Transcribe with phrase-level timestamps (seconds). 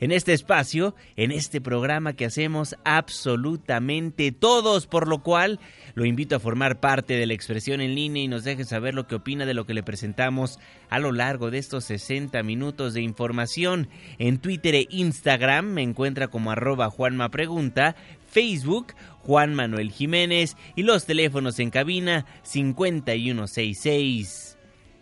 [0.00, 5.58] en este espacio, en este programa que hacemos absolutamente todos, por lo cual
[5.94, 9.06] lo invito a formar parte de la expresión en línea y nos deje saber lo
[9.06, 10.58] que opina de lo que le presentamos
[10.90, 13.88] a lo largo de estos 60 minutos de información.
[14.18, 17.30] En Twitter e Instagram me encuentra como arroba Juanma
[18.30, 24.58] Facebook Juan Manuel Jiménez y los teléfonos en cabina 5166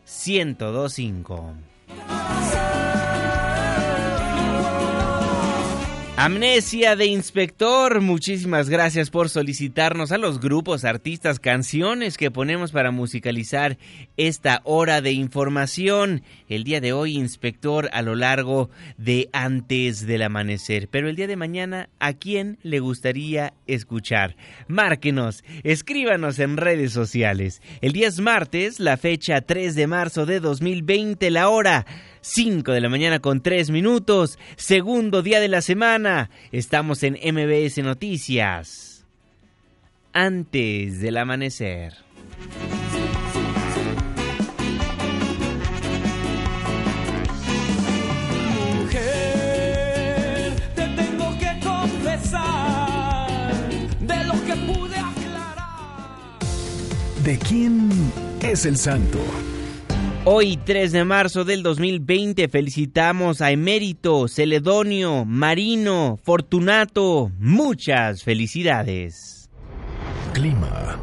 [0.06, 1.54] 1025.
[6.16, 12.92] Amnesia de Inspector, muchísimas gracias por solicitarnos a los grupos, artistas, canciones que ponemos para
[12.92, 13.78] musicalizar
[14.16, 16.22] esta hora de información.
[16.48, 20.86] El día de hoy, Inspector, a lo largo de antes del amanecer.
[20.88, 24.36] Pero el día de mañana, ¿a quién le gustaría escuchar?
[24.68, 27.60] Márquenos, escríbanos en redes sociales.
[27.80, 31.84] El día es martes, la fecha 3 de marzo de 2020, la hora
[32.24, 36.30] 5 de la mañana con 3 minutos, segundo día de la semana.
[36.52, 39.04] Estamos en MBS Noticias.
[40.14, 41.92] Antes del amanecer.
[48.74, 53.28] Mujer, te tengo que confesar
[54.00, 56.38] de lo que pude aclarar.
[57.22, 57.90] ¿De quién
[58.40, 59.20] es el santo?
[60.26, 67.30] Hoy, 3 de marzo del 2020, felicitamos a Emérito, Celedonio, Marino, Fortunato.
[67.38, 69.50] Muchas felicidades.
[70.32, 70.98] Clima.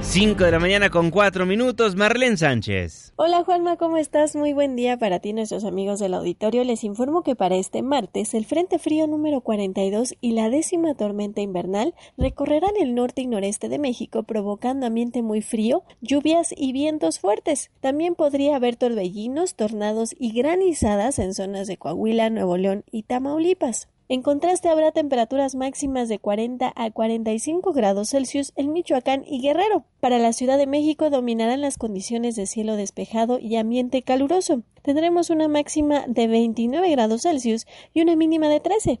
[0.00, 3.12] 5 de la mañana con 4 minutos, Marlene Sánchez.
[3.16, 4.36] Hola Juanma, ¿cómo estás?
[4.36, 6.64] Muy buen día para ti, nuestros amigos del auditorio.
[6.64, 11.40] Les informo que para este martes el Frente Frío número 42 y la décima tormenta
[11.40, 17.18] invernal recorrerán el norte y noreste de México, provocando ambiente muy frío, lluvias y vientos
[17.18, 17.70] fuertes.
[17.80, 23.88] También podría haber torbellinos, tornados y granizadas en zonas de Coahuila, Nuevo León y Tamaulipas.
[24.10, 29.84] En contraste, habrá temperaturas máximas de 40 a 45 grados Celsius en Michoacán y Guerrero.
[30.00, 34.62] Para la Ciudad de México dominarán las condiciones de cielo despejado y ambiente caluroso.
[34.80, 39.00] Tendremos una máxima de 29 grados Celsius y una mínima de 13.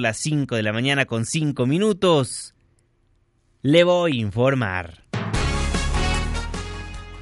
[0.00, 2.54] las 5 de la mañana con 5 minutos.
[3.62, 5.04] Le voy a informar.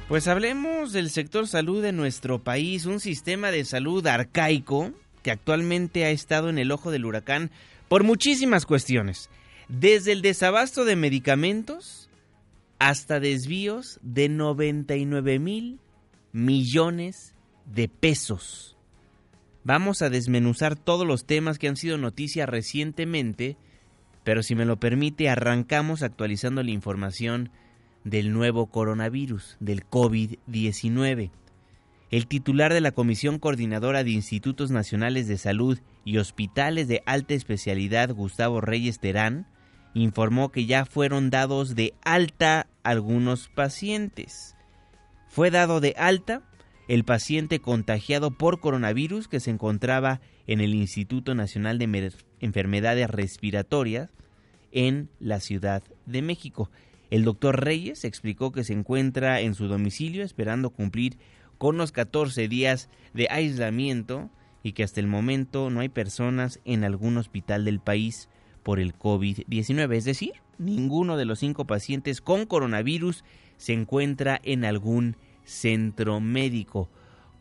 [0.07, 4.91] Pues hablemos del sector salud de nuestro país, un sistema de salud arcaico
[5.23, 7.49] que actualmente ha estado en el ojo del huracán
[7.87, 9.31] por muchísimas cuestiones,
[9.67, 12.09] desde el desabasto de medicamentos
[12.77, 15.79] hasta desvíos de 99 mil
[16.31, 17.33] millones
[17.65, 18.74] de pesos.
[19.65, 23.57] Vamos a desmenuzar todos los temas que han sido noticia recientemente,
[24.23, 27.49] pero si me lo permite, arrancamos actualizando la información
[28.03, 31.31] del nuevo coronavirus, del COVID-19.
[32.11, 37.33] El titular de la Comisión Coordinadora de Institutos Nacionales de Salud y Hospitales de Alta
[37.33, 39.47] Especialidad, Gustavo Reyes Terán,
[39.95, 44.55] informó que ya fueron dados de alta algunos pacientes.
[45.27, 46.43] Fue dado de alta
[46.87, 54.09] el paciente contagiado por coronavirus que se encontraba en el Instituto Nacional de Enfermedades Respiratorias
[54.71, 56.69] en la Ciudad de México.
[57.09, 61.17] El doctor Reyes explicó que se encuentra en su domicilio esperando cumplir
[61.57, 64.29] con los 14 días de aislamiento
[64.63, 68.29] y que hasta el momento no hay personas en algún hospital del país
[68.63, 69.95] por el COVID-19.
[69.95, 73.23] Es decir, ninguno de los cinco pacientes con coronavirus
[73.57, 75.15] se encuentra en algún
[75.45, 76.89] centro médico.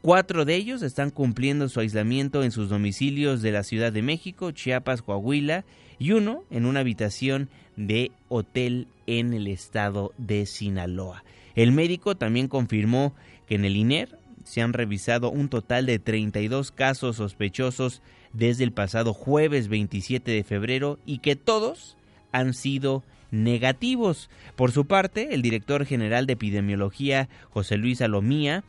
[0.03, 4.51] Cuatro de ellos están cumpliendo su aislamiento en sus domicilios de la Ciudad de México,
[4.51, 5.65] Chiapas, Coahuila
[5.99, 11.25] y uno en una habitación de hotel en el estado de Sinaloa.
[11.55, 13.15] El médico también confirmó
[13.47, 18.03] que en el INER se han revisado un total de 32 casos sospechosos
[18.33, 21.97] desde el pasado jueves 27 de febrero y que todos
[22.33, 23.03] han sido
[23.35, 24.31] negativos.
[24.57, 28.65] Por su parte, el director general de epidemiología, José Luis Alomía,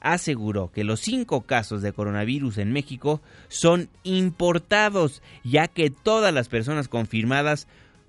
[0.00, 6.48] aseguró que los cinco casos de coronavirus en México son importados, ya que todas las
[6.48, 7.66] personas confirmadas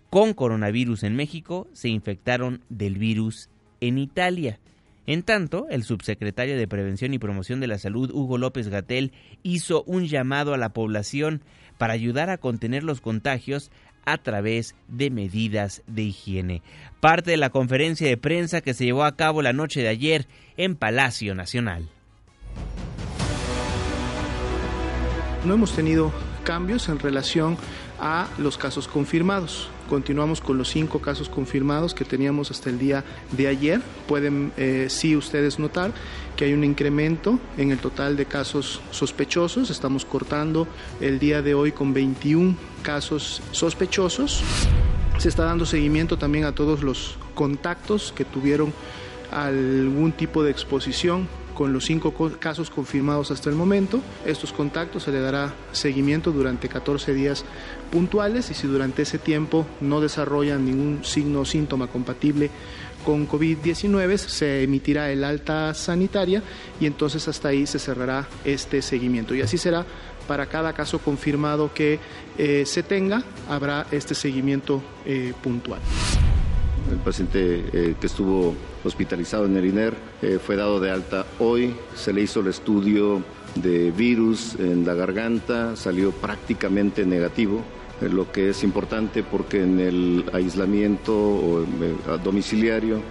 [0.10, 3.50] con coronavirus en México se infectaron del virus
[3.82, 4.60] en Italia.
[5.06, 9.84] En tanto, el subsecretario de Prevención y Promoción de la Salud, Hugo López Gatel, hizo
[9.84, 11.42] un llamado a la población
[11.78, 13.72] para ayudar a contener los contagios
[14.08, 16.64] a través de medidas de higiene.
[17.02, 20.28] Parte de la conferencia de prensa que se llevó a cabo la noche de ayer
[20.56, 21.90] en Palacio Nacional.
[25.44, 26.14] No hemos tenido
[26.46, 27.58] cambios en relación
[28.00, 29.70] a los casos confirmados.
[29.88, 33.82] Continuamos con los cinco casos confirmados que teníamos hasta el día de ayer.
[34.08, 35.92] Pueden eh, sí ustedes notar
[36.36, 39.70] que hay un incremento en el total de casos sospechosos.
[39.70, 40.68] Estamos cortando
[41.00, 44.44] el día de hoy con 21 casos sospechosos.
[45.18, 48.74] Se está dando seguimiento también a todos los contactos que tuvieron
[49.32, 54.00] algún tipo de exposición con los cinco casos confirmados hasta el momento.
[54.28, 57.46] Estos contactos se le dará seguimiento durante 14 días
[57.92, 62.52] puntuales y si durante ese tiempo no desarrollan ningún signo o síntoma compatible
[63.04, 66.44] con COVID-19 se emitirá el alta sanitaria
[66.80, 69.34] y entonces hasta ahí se cerrará este seguimiento.
[69.34, 69.84] Y así será
[70.28, 72.00] para cada caso confirmado que
[72.38, 75.80] eh, se tenga, habrá este seguimiento eh, puntual.
[76.92, 78.54] El paciente eh, que estuvo
[78.88, 83.22] hospitalizado en el INER eh, fue dado de alta hoy, se le hizo el estudio
[83.56, 87.64] de virus en la garganta, salió prácticamente negativo,
[88.02, 91.66] eh, lo que es importante porque en el aislamiento
[92.24, 93.02] domiciliario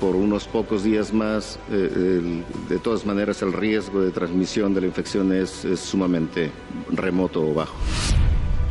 [0.00, 5.32] por unos pocos días más, de todas maneras el riesgo de transmisión de la infección
[5.32, 6.50] es sumamente
[6.90, 7.76] remoto o bajo.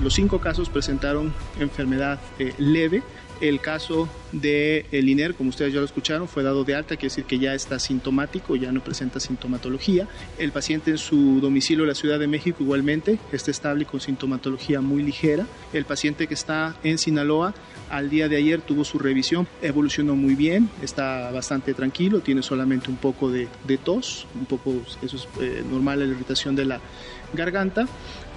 [0.02, 2.20] Los cinco casos presentaron enfermedad
[2.58, 3.02] leve
[3.42, 7.10] el caso de el INER, como ustedes ya lo escucharon, fue dado de alta, quiere
[7.10, 10.08] decir que ya está sintomático, ya no presenta sintomatología.
[10.38, 14.82] El paciente en su domicilio en la Ciudad de México igualmente está estable con sintomatología
[14.82, 15.46] muy ligera.
[15.74, 17.54] El paciente que está en Sinaloa
[17.90, 22.90] al día de ayer tuvo su revisión, evolucionó muy bien, está bastante tranquilo, tiene solamente
[22.90, 23.48] un poco de,
[23.84, 26.80] tos, un poco, eso es eh, normal, la irritación de la
[27.34, 27.88] garganta.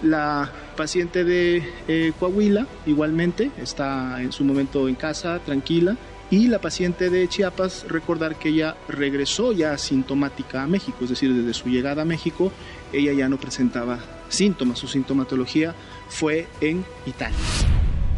[0.03, 5.97] La paciente de eh, Coahuila igualmente está en su momento en casa, tranquila.
[6.31, 11.33] Y la paciente de Chiapas, recordar que ella regresó ya sintomática a México, es decir,
[11.35, 12.51] desde su llegada a México,
[12.91, 13.99] ella ya no presentaba
[14.31, 15.75] síntomas, su sintomatología
[16.09, 17.37] fue en Italia.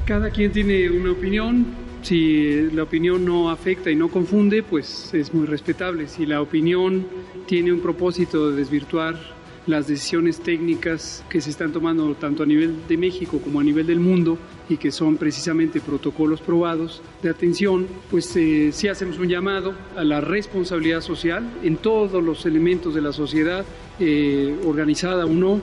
[0.05, 1.67] Cada quien tiene una opinión,
[2.03, 6.07] si la opinión no afecta y no confunde, pues es muy respetable.
[6.07, 7.07] Si la opinión
[7.47, 9.34] tiene un propósito de desvirtuar
[9.67, 13.87] las decisiones técnicas que se están tomando tanto a nivel de México como a nivel
[13.87, 14.39] del mundo
[14.69, 20.05] y que son precisamente protocolos probados de atención, pues eh, sí hacemos un llamado a
[20.05, 23.65] la responsabilidad social en todos los elementos de la sociedad,
[24.01, 25.61] eh, organizada o no,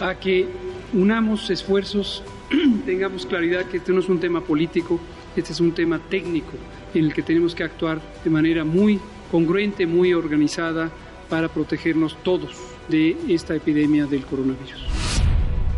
[0.00, 0.46] a que
[0.92, 2.22] unamos esfuerzos,
[2.86, 5.00] tengamos claridad que este no es un tema político,
[5.36, 6.52] este es un tema técnico
[6.94, 10.90] en el que tenemos que actuar de manera muy congruente, muy organizada
[11.28, 14.90] para protegernos todos de esta epidemia del coronavirus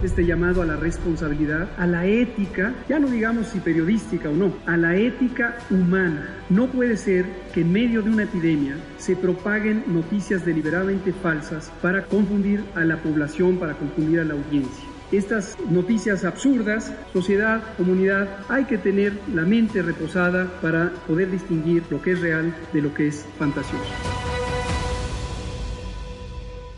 [0.02, 4.52] este llamado a la responsabilidad, a la ética, ya no digamos si periodística o no,
[4.66, 6.28] a la ética humana.
[6.50, 12.04] No puede ser que en medio de una epidemia se propaguen noticias deliberadamente falsas para
[12.04, 14.84] confundir a la población, para confundir a la audiencia.
[15.12, 22.00] Estas noticias absurdas, sociedad, comunidad, hay que tener la mente reposada para poder distinguir lo
[22.00, 24.31] que es real de lo que es fantasioso.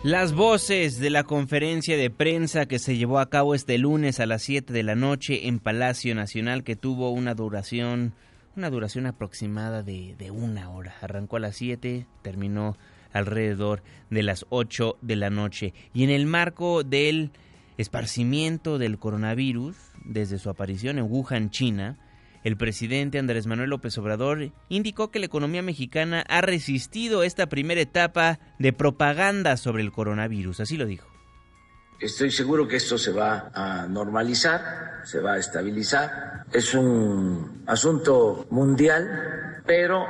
[0.04, 4.26] Las voces de la conferencia de prensa que se llevó a cabo este lunes a
[4.26, 8.12] las 7 de la noche en Palacio Nacional que tuvo una duración
[8.54, 10.94] una duración aproximada de, de una hora.
[11.00, 12.76] Arrancó a las 7, terminó
[13.14, 15.72] alrededor de las 8 de la noche.
[15.94, 17.30] Y en el marco del
[17.78, 21.96] esparcimiento del coronavirus, desde su aparición en Wuhan, China,
[22.44, 27.80] el presidente Andrés Manuel López Obrador indicó que la economía mexicana ha resistido esta primera
[27.80, 30.60] etapa de propaganda sobre el coronavirus.
[30.60, 31.08] Así lo dijo.
[31.98, 36.44] Estoy seguro que esto se va a normalizar, se va a estabilizar.
[36.52, 40.04] Es un asunto mundial, pero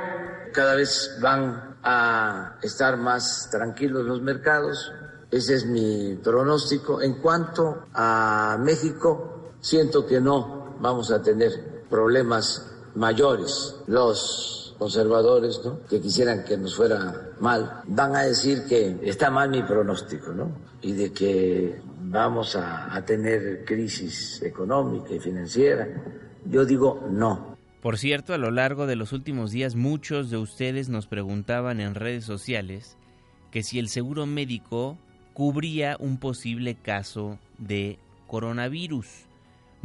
[0.51, 4.91] cada vez van a estar más tranquilos los mercados.
[5.31, 7.01] Ese es mi pronóstico.
[7.01, 13.75] En cuanto a México, siento que no vamos a tener problemas mayores.
[13.87, 15.79] Los conservadores, ¿no?
[15.89, 20.51] que quisieran que nos fuera mal, van a decir que está mal mi pronóstico, ¿no?
[20.81, 25.87] Y de que vamos a, tener crisis económica y financiera.
[26.45, 27.55] Yo digo no.
[27.81, 31.95] Por cierto, a lo largo de los últimos días muchos de ustedes nos preguntaban en
[31.95, 32.97] redes sociales
[33.51, 34.97] que si el seguro médico
[35.33, 39.07] cubría un posible caso de coronavirus.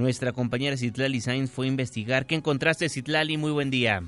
[0.00, 2.25] Nuestra compañera Citlali Sainz fue a investigar.
[2.25, 3.37] ¿Qué encontraste, Citlali?
[3.37, 4.02] Muy buen día.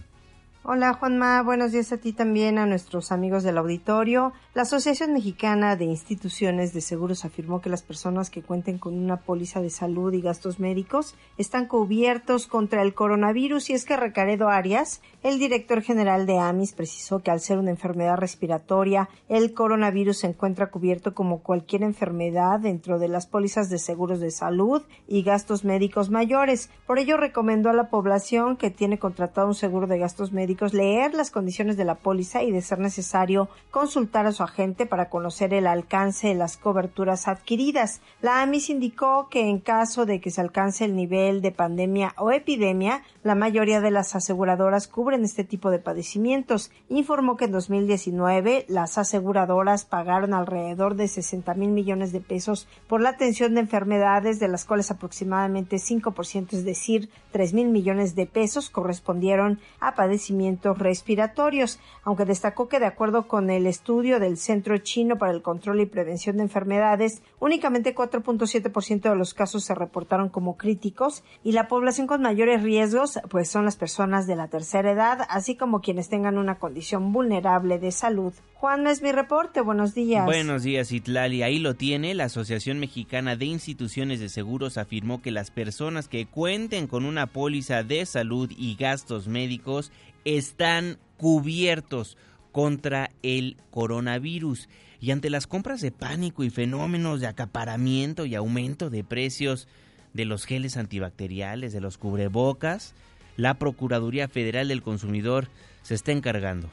[0.64, 4.32] Hola Juanma, buenos días a ti también, a nuestros amigos del auditorio.
[4.54, 9.16] La Asociación Mexicana de Instituciones de Seguros afirmó que las personas que cuenten con una
[9.16, 14.50] póliza de salud y gastos médicos están cubiertos contra el coronavirus y es que Recaredo
[14.50, 20.18] Arias, el director general de AMIS, precisó que al ser una enfermedad respiratoria, el coronavirus
[20.18, 25.24] se encuentra cubierto como cualquier enfermedad dentro de las pólizas de seguros de salud y
[25.24, 26.70] gastos médicos mayores.
[26.86, 31.14] Por ello recomendó a la población que tiene contratado un seguro de gastos médicos leer
[31.14, 35.54] las condiciones de la póliza y, de ser necesario, consultar a su agente para conocer
[35.54, 38.00] el alcance de las coberturas adquiridas.
[38.20, 42.30] La AMIS indicó que en caso de que se alcance el nivel de pandemia o
[42.30, 46.70] epidemia, la mayoría de las aseguradoras cubren este tipo de padecimientos.
[46.88, 53.00] Informó que en 2019 las aseguradoras pagaron alrededor de 60 mil millones de pesos por
[53.00, 58.26] la atención de enfermedades, de las cuales aproximadamente 5%, es decir, 3 mil millones de
[58.26, 60.41] pesos, correspondieron a padecimientos
[60.76, 65.80] respiratorios, aunque destacó que de acuerdo con el estudio del Centro Chino para el Control
[65.80, 71.68] y Prevención de Enfermedades, únicamente 4.7% de los casos se reportaron como críticos y la
[71.68, 76.08] población con mayores riesgos pues son las personas de la tercera edad, así como quienes
[76.08, 78.32] tengan una condición vulnerable de salud.
[78.54, 79.60] Juan, es mi reporte.
[79.60, 80.24] Buenos días.
[80.24, 81.42] Buenos días, Itlali.
[81.42, 82.14] Ahí lo tiene.
[82.14, 87.26] La Asociación Mexicana de Instituciones de Seguros afirmó que las personas que cuenten con una
[87.26, 89.90] póliza de salud y gastos médicos
[90.24, 92.16] están cubiertos
[92.52, 94.68] contra el coronavirus.
[95.00, 99.66] Y ante las compras de pánico y fenómenos de acaparamiento y aumento de precios
[100.12, 102.94] de los geles antibacteriales, de los cubrebocas,
[103.36, 105.48] la Procuraduría Federal del Consumidor
[105.82, 106.70] se está encargando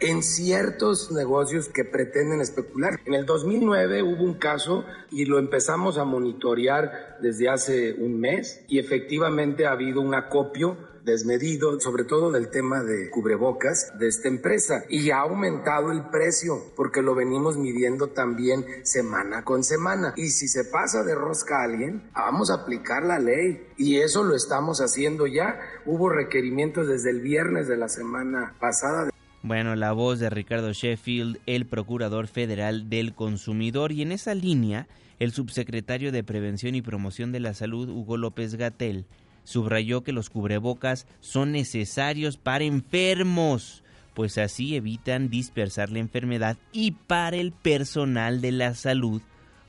[0.00, 2.98] en ciertos negocios que pretenden especular.
[3.04, 8.64] En el 2009 hubo un caso y lo empezamos a monitorear desde hace un mes
[8.68, 14.28] y efectivamente ha habido un acopio desmedido, sobre todo del tema de cubrebocas de esta
[14.28, 14.84] empresa.
[14.88, 20.14] Y ha aumentado el precio porque lo venimos midiendo también semana con semana.
[20.16, 23.66] Y si se pasa de rosca a alguien, vamos a aplicar la ley.
[23.76, 25.58] Y eso lo estamos haciendo ya.
[25.86, 29.10] Hubo requerimientos desde el viernes de la semana pasada.
[29.42, 34.86] Bueno, la voz de Ricardo Sheffield, el Procurador Federal del Consumidor, y en esa línea,
[35.18, 39.06] el subsecretario de Prevención y Promoción de la Salud, Hugo López Gatel,
[39.44, 43.82] subrayó que los cubrebocas son necesarios para enfermos,
[44.12, 49.22] pues así evitan dispersar la enfermedad y para el personal de la salud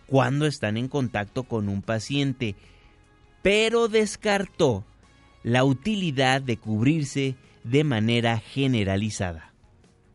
[0.05, 2.55] cuando están en contacto con un paciente,
[3.41, 4.83] pero descartó
[5.43, 9.50] la utilidad de cubrirse de manera generalizada.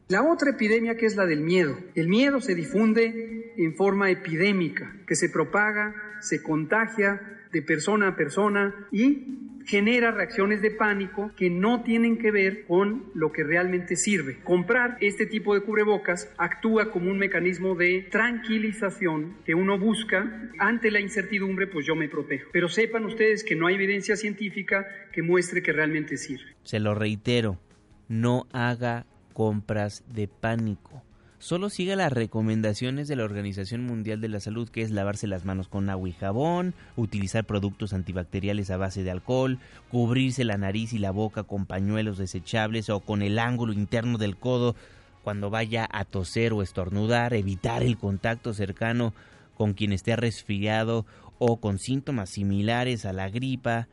[0.08, 1.76] La otra epidemia que es la del miedo.
[1.96, 7.20] El miedo se difunde en forma epidémica, que se propaga, se contagia
[7.52, 13.10] de persona a persona y genera reacciones de pánico que no tienen que ver con
[13.14, 14.38] lo que realmente sirve.
[14.44, 20.92] Comprar este tipo de cubrebocas actúa como un mecanismo de tranquilización que uno busca ante
[20.92, 22.48] la incertidumbre, pues yo me protejo.
[22.52, 26.54] Pero sepan ustedes que no hay evidencia científica que muestre que realmente sirve.
[26.62, 27.58] Se lo reitero,
[28.06, 29.06] no haga
[29.36, 31.02] compras de pánico.
[31.38, 35.44] Solo siga las recomendaciones de la Organización Mundial de la Salud, que es lavarse las
[35.44, 39.58] manos con agua y jabón, utilizar productos antibacteriales a base de alcohol,
[39.90, 44.38] cubrirse la nariz y la boca con pañuelos desechables o con el ángulo interno del
[44.38, 44.74] codo
[45.22, 49.12] cuando vaya a toser o estornudar, evitar el contacto cercano
[49.54, 51.04] con quien esté resfriado
[51.38, 53.86] o con síntomas similares a la gripa,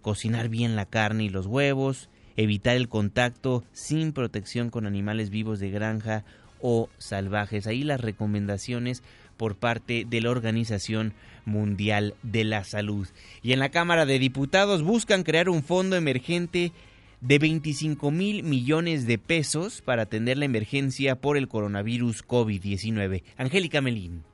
[0.00, 5.58] cocinar bien la carne y los huevos, evitar el contacto sin protección con animales vivos
[5.58, 6.24] de granja
[6.60, 7.66] o salvajes.
[7.66, 9.02] Ahí las recomendaciones
[9.36, 11.12] por parte de la Organización
[11.44, 13.06] Mundial de la Salud.
[13.42, 16.72] Y en la Cámara de Diputados buscan crear un fondo emergente
[17.20, 23.22] de 25 mil millones de pesos para atender la emergencia por el coronavirus COVID-19.
[23.36, 24.24] Angélica Melín.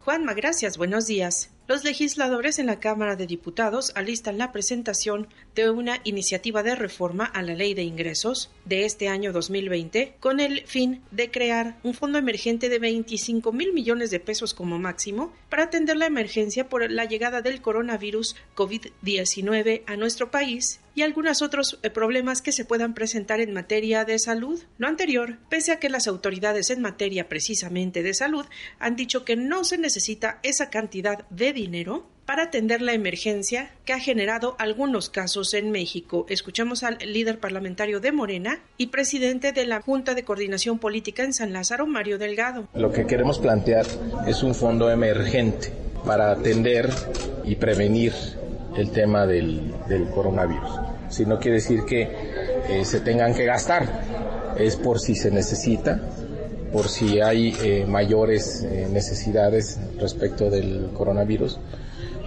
[0.00, 0.78] Juanma, gracias.
[0.78, 1.51] Buenos días.
[1.68, 7.24] Los legisladores en la Cámara de Diputados alistan la presentación de una iniciativa de reforma
[7.24, 11.94] a la Ley de Ingresos de este año 2020 con el fin de crear un
[11.94, 16.90] fondo emergente de 25 mil millones de pesos como máximo para atender la emergencia por
[16.90, 22.64] la llegada del coronavirus COVID-19 a nuestro país y algunos otros eh, problemas que se
[22.64, 24.62] puedan presentar en materia de salud.
[24.78, 28.46] Lo anterior, pese a que las autoridades en materia precisamente de salud
[28.78, 33.92] han dicho que no se necesita esa cantidad de dinero para atender la emergencia que
[33.92, 36.24] ha generado algunos casos en México.
[36.28, 41.32] Escuchamos al líder parlamentario de Morena y presidente de la Junta de Coordinación Política en
[41.32, 42.68] San Lázaro, Mario Delgado.
[42.74, 43.86] Lo que queremos plantear
[44.26, 45.72] es un fondo emergente
[46.06, 46.88] para atender
[47.44, 48.12] y prevenir
[48.76, 50.70] el tema del, del coronavirus.
[51.08, 52.02] Si no quiere decir que
[52.68, 53.86] eh, se tengan que gastar,
[54.56, 56.00] es por si se necesita,
[56.72, 61.58] por si hay eh, mayores eh, necesidades respecto del coronavirus,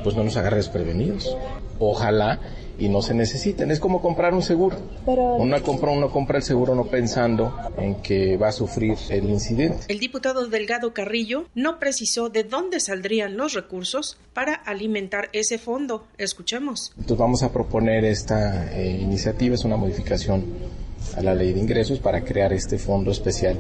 [0.06, 1.36] pues no nos agarre desprevenidos.
[1.80, 2.40] Ojalá
[2.78, 3.72] y no se necesiten.
[3.72, 4.78] Es como comprar un seguro.
[5.08, 9.80] Uno compra, uno compra el seguro no pensando en que va a sufrir el incidente.
[9.88, 16.06] El diputado Delgado Carrillo no precisó de dónde saldrían los recursos para alimentar ese fondo.
[16.20, 16.92] Escuchemos.
[16.92, 20.46] Entonces vamos a proponer esta eh, iniciativa, es una modificación
[21.18, 23.58] a la ley de ingresos para crear este fondo especial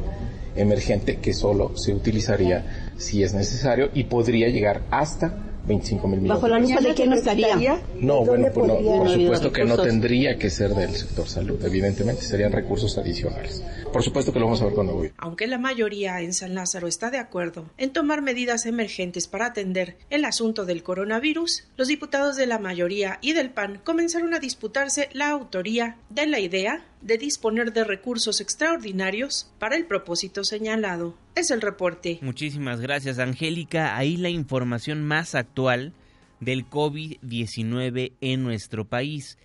[0.55, 6.41] emergente que solo se utilizaría si es necesario y podría llegar hasta 25 mil millones.
[6.41, 7.81] ¿Bajo la lupa de quién estaría?
[7.99, 12.21] No, bueno, pues no, por supuesto que no tendría que ser del sector salud, evidentemente
[12.21, 13.63] serían recursos adicionales.
[13.91, 15.11] Por supuesto que lo vamos a ver cuando voy.
[15.17, 19.97] Aunque la mayoría en San Lázaro está de acuerdo en tomar medidas emergentes para atender
[20.09, 25.09] el asunto del coronavirus, los diputados de la mayoría y del PAN comenzaron a disputarse
[25.13, 31.15] la autoría de la idea de disponer de recursos extraordinarios para el propósito señalado.
[31.35, 32.17] Es el reporte.
[32.21, 33.95] Muchísimas gracias, Angélica.
[33.95, 35.93] Ahí la información más actual
[36.39, 39.37] del COVID-19 en nuestro país.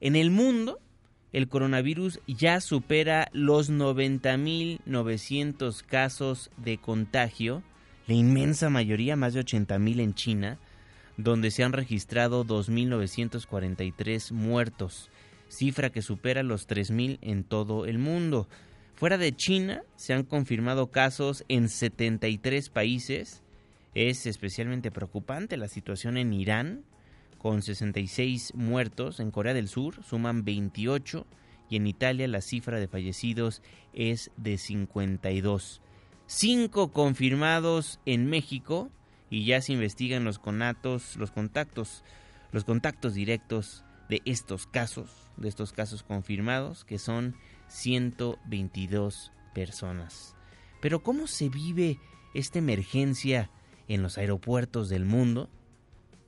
[0.00, 0.80] En el mundo,
[1.32, 7.62] el coronavirus ya supera los 90.900 casos de contagio,
[8.06, 10.58] la inmensa mayoría, más de 80.000 en China,
[11.16, 15.10] donde se han registrado 2.943 muertos
[15.54, 18.48] cifra que supera los 3.000 en todo el mundo.
[18.94, 23.42] Fuera de China se han confirmado casos en 73 países.
[23.94, 26.84] Es especialmente preocupante la situación en Irán,
[27.38, 29.20] con 66 muertos.
[29.20, 31.26] En Corea del Sur suman 28
[31.70, 33.62] y en Italia la cifra de fallecidos
[33.92, 35.80] es de 52.
[36.26, 38.90] Cinco confirmados en México
[39.30, 42.02] y ya se investigan los conatos, los contactos,
[42.52, 47.36] los contactos directos de estos casos, de estos casos confirmados, que son
[47.68, 50.36] 122 personas.
[50.80, 51.98] Pero ¿cómo se vive
[52.34, 53.50] esta emergencia
[53.88, 55.48] en los aeropuertos del mundo?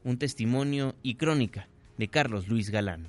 [0.05, 3.09] Un testimonio y crónica de Carlos Luis Galán.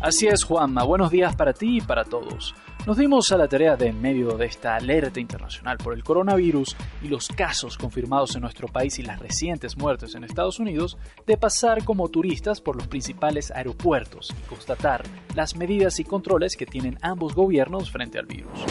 [0.00, 0.84] Así es, Juanma.
[0.84, 2.54] Buenos días para ti y para todos.
[2.86, 6.74] Nos dimos a la tarea de, en medio de esta alerta internacional por el coronavirus
[7.02, 11.36] y los casos confirmados en nuestro país y las recientes muertes en Estados Unidos, de
[11.36, 15.02] pasar como turistas por los principales aeropuertos y constatar
[15.34, 18.64] las medidas y controles que tienen ambos gobiernos frente al virus.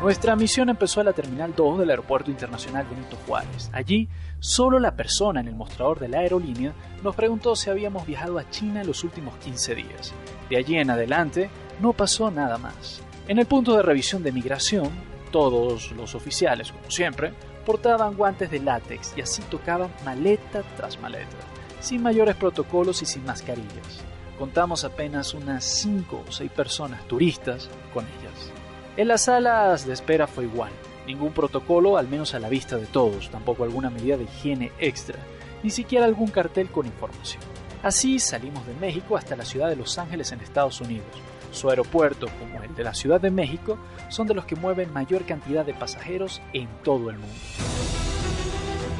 [0.00, 3.70] Nuestra misión empezó en la Terminal 2 del Aeropuerto Internacional Benito Juárez.
[3.74, 8.38] Allí, solo la persona en el mostrador de la aerolínea nos preguntó si habíamos viajado
[8.38, 10.14] a China los últimos 15 días.
[10.48, 11.50] De allí en adelante,
[11.80, 13.02] no pasó nada más.
[13.26, 14.90] En el punto de revisión de migración,
[15.30, 17.32] todos los oficiales, como siempre,
[17.64, 21.36] portaban guantes de látex y así tocaban maleta tras maleta,
[21.80, 24.04] sin mayores protocolos y sin mascarillas.
[24.38, 28.50] Contamos apenas unas 5 o 6 personas turistas con ellas.
[28.96, 30.72] En las salas de espera fue igual.
[31.06, 35.18] Ningún protocolo, al menos a la vista de todos, tampoco alguna medida de higiene extra,
[35.62, 37.42] ni siquiera algún cartel con información.
[37.82, 41.06] Así salimos de México hasta la ciudad de Los Ángeles en Estados Unidos.
[41.52, 45.24] Su aeropuerto, como el de la Ciudad de México, son de los que mueven mayor
[45.24, 47.34] cantidad de pasajeros en todo el mundo.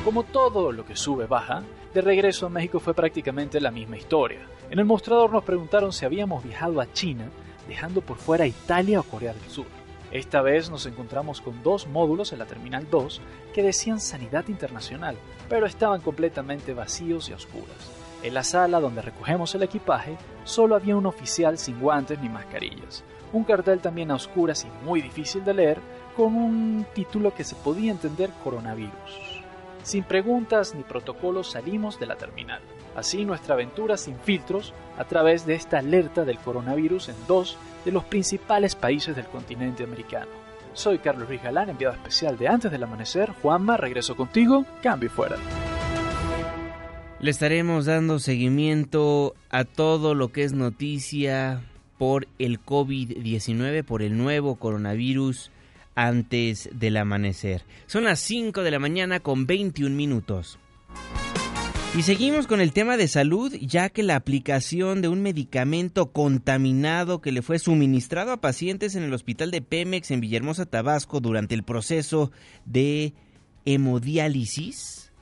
[0.04, 1.62] Como todo lo que sube baja,
[1.94, 4.40] de regreso a México fue prácticamente la misma historia.
[4.70, 7.28] En el mostrador nos preguntaron si habíamos viajado a China,
[7.68, 9.66] dejando por fuera Italia o Corea del Sur.
[10.10, 13.20] Esta vez nos encontramos con dos módulos en la Terminal 2
[13.54, 15.16] que decían Sanidad Internacional,
[15.48, 17.99] pero estaban completamente vacíos y oscuras.
[18.22, 23.02] En la sala donde recogemos el equipaje solo había un oficial sin guantes ni mascarillas,
[23.32, 25.78] un cartel también a oscuras y muy difícil de leer
[26.16, 29.40] con un título que se podía entender coronavirus.
[29.82, 32.60] Sin preguntas ni protocolos salimos de la terminal.
[32.94, 37.56] Así nuestra aventura sin filtros a través de esta alerta del coronavirus en dos
[37.86, 40.30] de los principales países del continente americano.
[40.74, 43.32] Soy Carlos Luis Galán, enviado especial de Antes del Amanecer.
[43.40, 44.66] Juanma, regreso contigo.
[44.82, 45.36] Cambio fuera.
[47.22, 51.62] Le estaremos dando seguimiento a todo lo que es noticia
[51.98, 55.50] por el COVID-19, por el nuevo coronavirus
[55.94, 57.62] antes del amanecer.
[57.86, 60.58] Son las 5 de la mañana con 21 minutos.
[61.94, 67.20] Y seguimos con el tema de salud, ya que la aplicación de un medicamento contaminado
[67.20, 71.54] que le fue suministrado a pacientes en el hospital de Pemex en Villahermosa, Tabasco, durante
[71.54, 72.32] el proceso
[72.64, 73.12] de
[73.66, 75.12] hemodiálisis,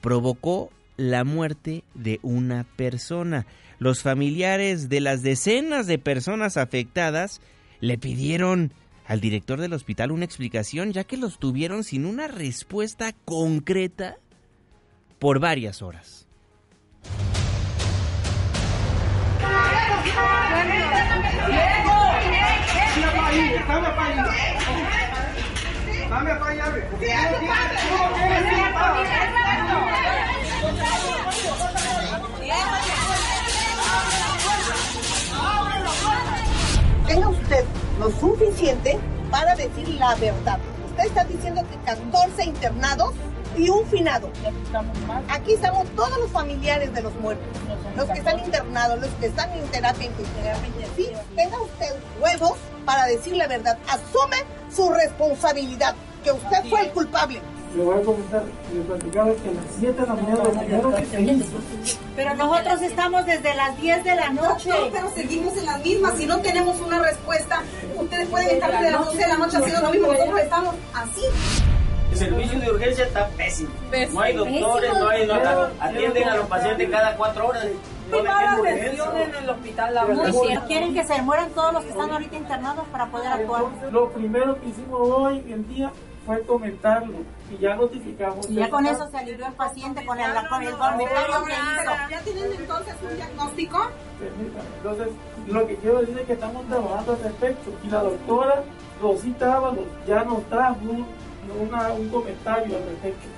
[0.00, 3.46] provocó la muerte de una persona.
[3.78, 7.40] Los familiares de las decenas de personas afectadas
[7.80, 8.72] le pidieron
[9.06, 14.16] al director del hospital una explicación, ya que los tuvieron sin una respuesta concreta
[15.18, 16.26] por varias horas.
[37.06, 37.64] Tenga usted
[37.98, 38.98] lo suficiente
[39.30, 40.58] para decir la verdad.
[40.86, 43.12] Usted está diciendo que 14 internados
[43.56, 44.30] y un finado.
[45.28, 47.46] Aquí estamos todos los familiares de los muertos,
[47.96, 50.88] los que están internados, los que están en terapia intensiva.
[50.96, 53.78] Sí, tenga usted huevos para decir la verdad.
[53.88, 54.38] Asume
[54.74, 57.40] su responsabilidad, que usted fue el culpable.
[57.74, 60.94] Le voy a comentar, le platicaba que a las 7 de la mañana lo primero
[60.94, 61.56] que se hizo.
[62.14, 64.68] Pero nosotros estamos desde las 10 de la noche.
[64.68, 66.14] No, pero seguimos en las mismas.
[66.14, 67.62] Si no tenemos una respuesta,
[67.96, 70.12] ustedes pueden estar desde las 12 de la noche haciendo lo mismo.
[70.12, 71.22] Nosotros estamos así.
[72.12, 73.70] El servicio de urgencia está pésimo.
[74.12, 75.34] No hay doctores, no hay no,
[75.80, 77.66] atienden a los pacientes cada cuatro horas.
[78.12, 79.94] Atención en el hospital.
[79.94, 80.06] La.
[80.68, 83.64] Quieren que se mueran todos los que están ahorita internados para poder actuar.
[83.90, 85.90] Lo primero que hicimos hoy en día
[86.26, 87.18] fue comentarlo
[87.50, 88.48] y ya notificamos.
[88.50, 91.92] Y ya con eso se alivió el paciente con el, con el comentario que hizo.
[92.10, 93.78] ¿Ya tienen entonces un diagnóstico?
[94.18, 94.68] Permítame.
[94.76, 95.08] Entonces,
[95.48, 98.62] lo que quiero decir es que estamos trabajando al respecto y la doctora
[99.02, 101.06] Rosita Ábalos ya nos trajo un,
[101.60, 103.28] una, un comentario al respecto.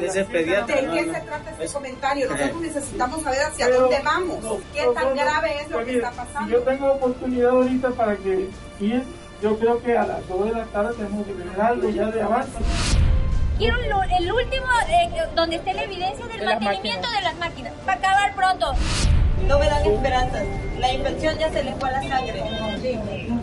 [0.00, 1.14] De ese pediatra, ¿De no, qué no.
[1.14, 2.28] se trata este comentario?
[2.30, 4.42] Nosotros necesitamos saber hacia Pero- dónde vamos.
[4.42, 6.50] no, ¿Qué no, tan no, grave es lo pues que está Si pasando?
[6.50, 8.48] yo tengo oportunidad ahorita para que
[8.80, 9.02] ir,
[9.42, 12.22] yo creo que a las 2 de la tarde tenemos que tener algo ya de
[12.22, 12.58] avance.
[13.58, 17.34] Quiero lo- el último eh, donde esté la evidencia del De las mantenimiento de las
[17.36, 17.72] máquinas.
[17.84, 18.72] Para acabar pronto.
[19.46, 20.42] No me dan esperanzas.
[20.78, 22.42] La infección ya se le fue a la sangre.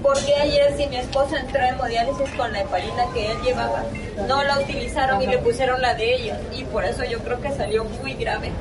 [0.01, 3.83] Porque ayer si mi esposo entró en hemodiálisis con la heparina que él llevaba,
[4.27, 6.39] no la utilizaron y le pusieron la de ella.
[6.51, 8.51] Y por eso yo creo que salió muy grave.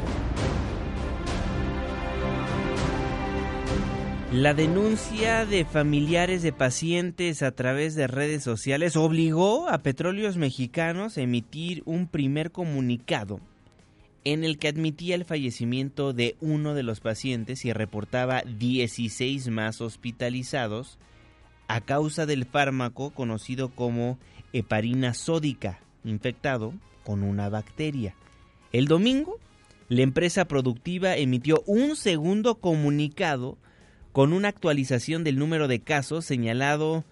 [4.32, 11.18] La denuncia de familiares de pacientes a través de redes sociales obligó a Petróleos Mexicanos
[11.18, 13.40] a emitir un primer comunicado
[14.24, 19.82] en el que admitía el fallecimiento de uno de los pacientes y reportaba 16 más
[19.82, 20.98] hospitalizados
[21.68, 24.18] a causa del fármaco conocido como
[24.54, 26.72] heparina sódica, infectado
[27.04, 28.14] con una bacteria.
[28.72, 29.38] El domingo,
[29.90, 33.58] la empresa productiva emitió un segundo comunicado
[34.12, 37.04] con una actualización del número de casos señalado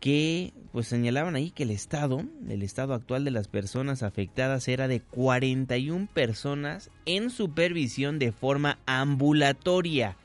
[0.00, 4.86] que pues señalaban ahí que el estado, el estado actual de las personas afectadas era
[4.86, 10.16] de 41 personas en supervisión de forma ambulatoria.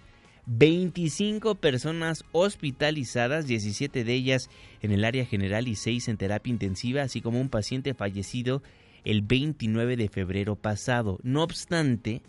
[0.46, 4.50] 25 personas hospitalizadas, 17 de ellas
[4.82, 8.62] en el área general y 6 en terapia intensiva, así como un paciente fallecido
[9.06, 11.18] el 29 de febrero pasado.
[11.24, 12.22] No obstante,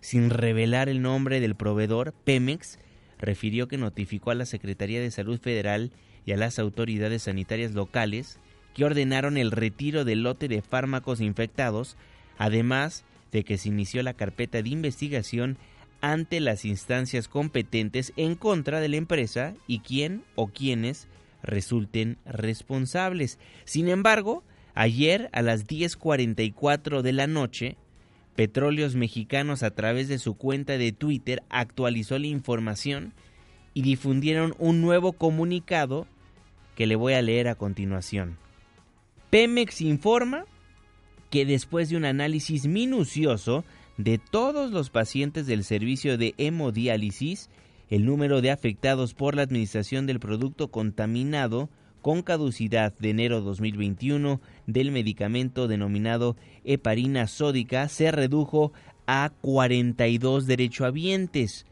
[0.00, 2.78] sin revelar el nombre del proveedor, Pemex
[3.22, 5.92] refirió que notificó a la Secretaría de Salud Federal
[6.26, 8.38] y a las autoridades sanitarias locales
[8.74, 11.96] que ordenaron el retiro del lote de fármacos infectados,
[12.36, 15.56] además de que se inició la carpeta de investigación
[16.00, 21.06] ante las instancias competentes en contra de la empresa y quien o quienes
[21.42, 23.38] resulten responsables.
[23.64, 24.42] Sin embargo,
[24.74, 27.76] ayer a las 10:44 de la noche,
[28.36, 33.12] Petróleos Mexicanos a través de su cuenta de Twitter actualizó la información
[33.74, 36.06] y difundieron un nuevo comunicado
[36.74, 38.38] que le voy a leer a continuación.
[39.30, 40.44] Pemex informa
[41.30, 43.64] que después de un análisis minucioso
[43.96, 47.50] de todos los pacientes del servicio de hemodiálisis,
[47.88, 51.68] el número de afectados por la administración del producto contaminado
[52.02, 58.72] con caducidad de enero 2021 del medicamento denominado heparina sódica se redujo
[59.06, 61.64] a 42 derechohabientes,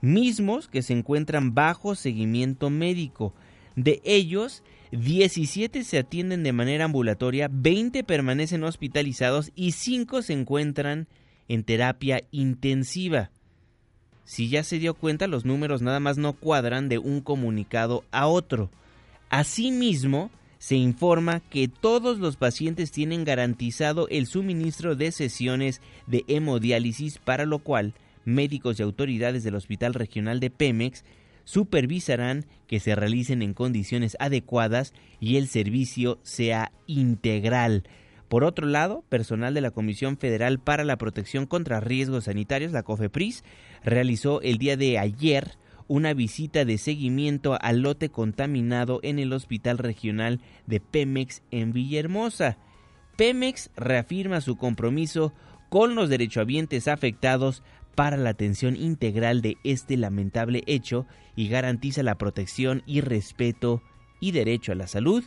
[0.00, 3.34] mismos que se encuentran bajo seguimiento médico.
[3.76, 4.62] De ellos,
[4.92, 11.06] 17 se atienden de manera ambulatoria, 20 permanecen hospitalizados y 5 se encuentran
[11.48, 13.30] en terapia intensiva.
[14.24, 18.26] Si ya se dio cuenta, los números nada más no cuadran de un comunicado a
[18.26, 18.70] otro.
[19.30, 27.18] Asimismo, se informa que todos los pacientes tienen garantizado el suministro de sesiones de hemodiálisis,
[27.18, 31.04] para lo cual médicos y autoridades del Hospital Regional de Pemex
[31.44, 37.84] supervisarán que se realicen en condiciones adecuadas y el servicio sea integral.
[38.28, 42.82] Por otro lado, personal de la Comisión Federal para la Protección contra Riesgos Sanitarios, la
[42.82, 43.44] COFEPRIS,
[43.84, 45.52] realizó el día de ayer
[45.88, 52.58] una visita de seguimiento al lote contaminado en el Hospital Regional de Pemex en Villahermosa.
[53.16, 55.32] Pemex reafirma su compromiso
[55.68, 57.62] con los derechohabientes afectados
[57.94, 63.82] para la atención integral de este lamentable hecho y garantiza la protección y respeto
[64.20, 65.24] y derecho a la salud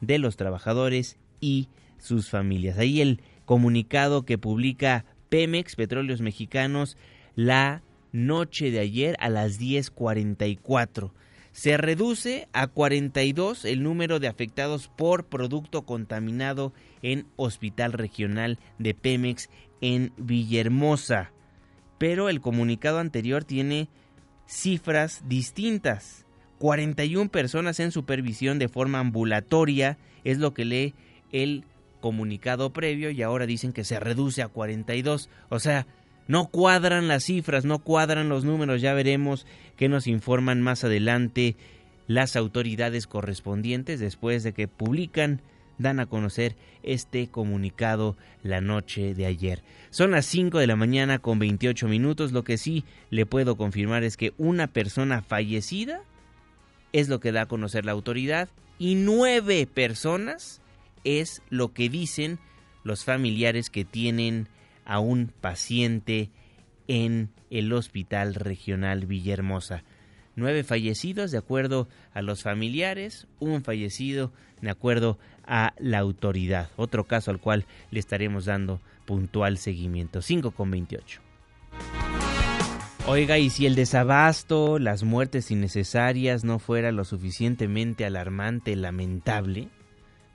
[0.00, 1.68] de los trabajadores y
[1.98, 2.78] sus familias.
[2.78, 6.96] Ahí el comunicado que publica Pemex, Petróleos Mexicanos,
[7.36, 11.12] la noche de ayer a las 10.44.
[11.52, 18.94] Se reduce a 42 el número de afectados por producto contaminado en Hospital Regional de
[18.94, 21.32] Pemex en Villahermosa.
[21.98, 23.88] Pero el comunicado anterior tiene
[24.46, 26.24] cifras distintas.
[26.58, 30.94] 41 personas en supervisión de forma ambulatoria es lo que lee
[31.32, 31.64] el
[32.00, 35.28] comunicado previo y ahora dicen que se reduce a 42.
[35.48, 35.86] O sea,
[36.30, 41.56] no cuadran las cifras, no cuadran los números, ya veremos qué nos informan más adelante
[42.06, 45.42] las autoridades correspondientes después de que publican,
[45.78, 49.64] dan a conocer este comunicado la noche de ayer.
[49.90, 54.04] Son las 5 de la mañana con 28 minutos, lo que sí le puedo confirmar
[54.04, 56.00] es que una persona fallecida
[56.92, 60.62] es lo que da a conocer la autoridad y nueve personas
[61.02, 62.38] es lo que dicen
[62.84, 64.46] los familiares que tienen
[64.90, 66.30] a un paciente
[66.88, 69.84] en el Hospital Regional Villahermosa.
[70.34, 76.70] Nueve fallecidos de acuerdo a los familiares, un fallecido de acuerdo a la autoridad.
[76.74, 80.22] Otro caso al cual le estaremos dando puntual seguimiento.
[80.22, 81.20] 5 con 28.
[83.06, 89.68] Oiga, y si el desabasto, las muertes innecesarias no fuera lo suficientemente alarmante, lamentable,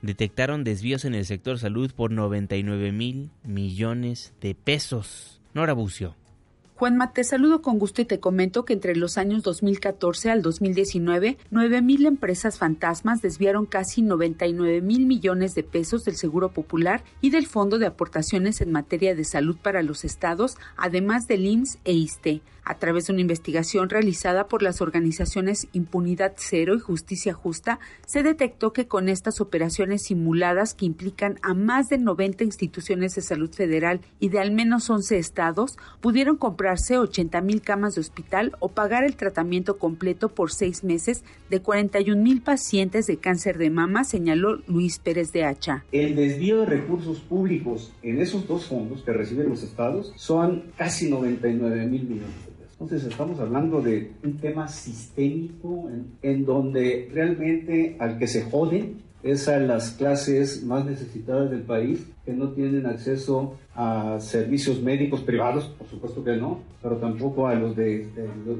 [0.05, 5.41] detectaron desvíos en el sector salud por 99 mil millones de pesos.
[5.53, 6.15] Nora Bucio.
[6.75, 11.37] Juanma, te saludo con gusto y te comento que entre los años 2014 al 2019,
[11.49, 17.47] 9.000 empresas fantasmas desviaron casi 99 mil millones de pesos del Seguro Popular y del
[17.47, 22.41] Fondo de Aportaciones en materia de salud para los estados, además del IMSS e ISTE
[22.65, 28.23] a través de una investigación realizada por las organizaciones Impunidad Cero y Justicia Justa, se
[28.23, 33.51] detectó que con estas operaciones simuladas que implican a más de 90 instituciones de salud
[33.51, 38.69] federal y de al menos 11 estados, pudieron comprarse 80 mil camas de hospital o
[38.69, 44.03] pagar el tratamiento completo por seis meses de 41 mil pacientes de cáncer de mama,
[44.03, 45.85] señaló Luis Pérez de Hacha.
[45.91, 51.09] El desvío de recursos públicos en esos dos fondos que reciben los estados son casi
[51.09, 55.89] 99 mil millones entonces estamos hablando de un tema sistémico
[56.21, 62.05] en, donde realmente al que se jode es a las clases más necesitadas del país
[62.25, 67.55] que no tienen acceso a servicios médicos privados, por supuesto que no, pero tampoco a
[67.55, 68.07] los de,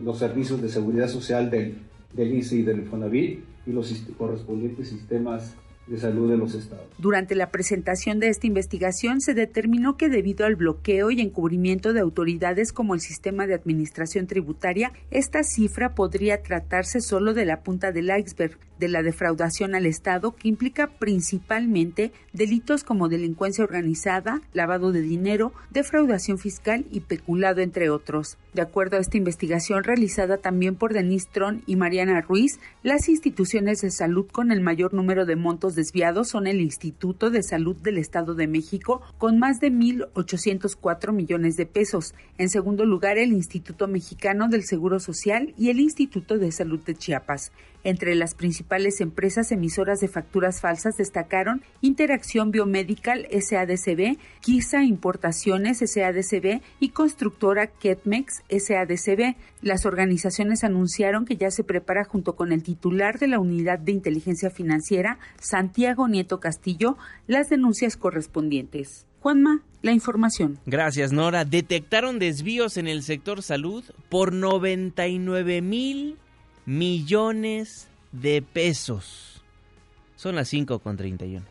[0.04, 1.76] los servicios de seguridad social del,
[2.14, 5.56] del INSE y del Fonavit y los correspondientes sistemas
[5.88, 6.86] de salud de los estados.
[6.98, 12.00] Durante la presentación de esta investigación se determinó que debido al bloqueo y encubrimiento de
[12.00, 17.92] autoridades como el sistema de administración tributaria, esta cifra podría tratarse solo de la punta
[17.92, 24.92] del iceberg de la defraudación al Estado, que implica principalmente delitos como delincuencia organizada, lavado
[24.92, 28.38] de dinero, defraudación fiscal y peculado, entre otros.
[28.54, 33.82] De acuerdo a esta investigación realizada también por Denise Tron y Mariana Ruiz, las instituciones
[33.82, 37.98] de salud con el mayor número de montos desviados son el Instituto de Salud del
[37.98, 42.14] Estado de México con más de 1.804 millones de pesos.
[42.38, 46.96] En segundo lugar, el Instituto Mexicano del Seguro Social y el Instituto de Salud de
[46.96, 47.52] Chiapas.
[47.84, 48.65] Entre las principales
[49.00, 58.44] empresas emisoras de facturas falsas destacaron Interacción Biomedical SADCB, Kisa Importaciones SADCB y constructora Ketmex
[58.50, 59.36] SADCB.
[59.62, 63.92] Las organizaciones anunciaron que ya se prepara junto con el titular de la Unidad de
[63.92, 66.98] Inteligencia Financiera, Santiago Nieto Castillo,
[67.28, 69.06] las denuncias correspondientes.
[69.20, 70.60] Juanma, la información.
[70.66, 71.46] Gracias, Nora.
[71.46, 76.18] Detectaron desvíos en el sector salud por 99 mil
[76.66, 77.88] millones
[78.22, 79.44] de pesos.
[80.16, 81.46] Son las 5 con 31.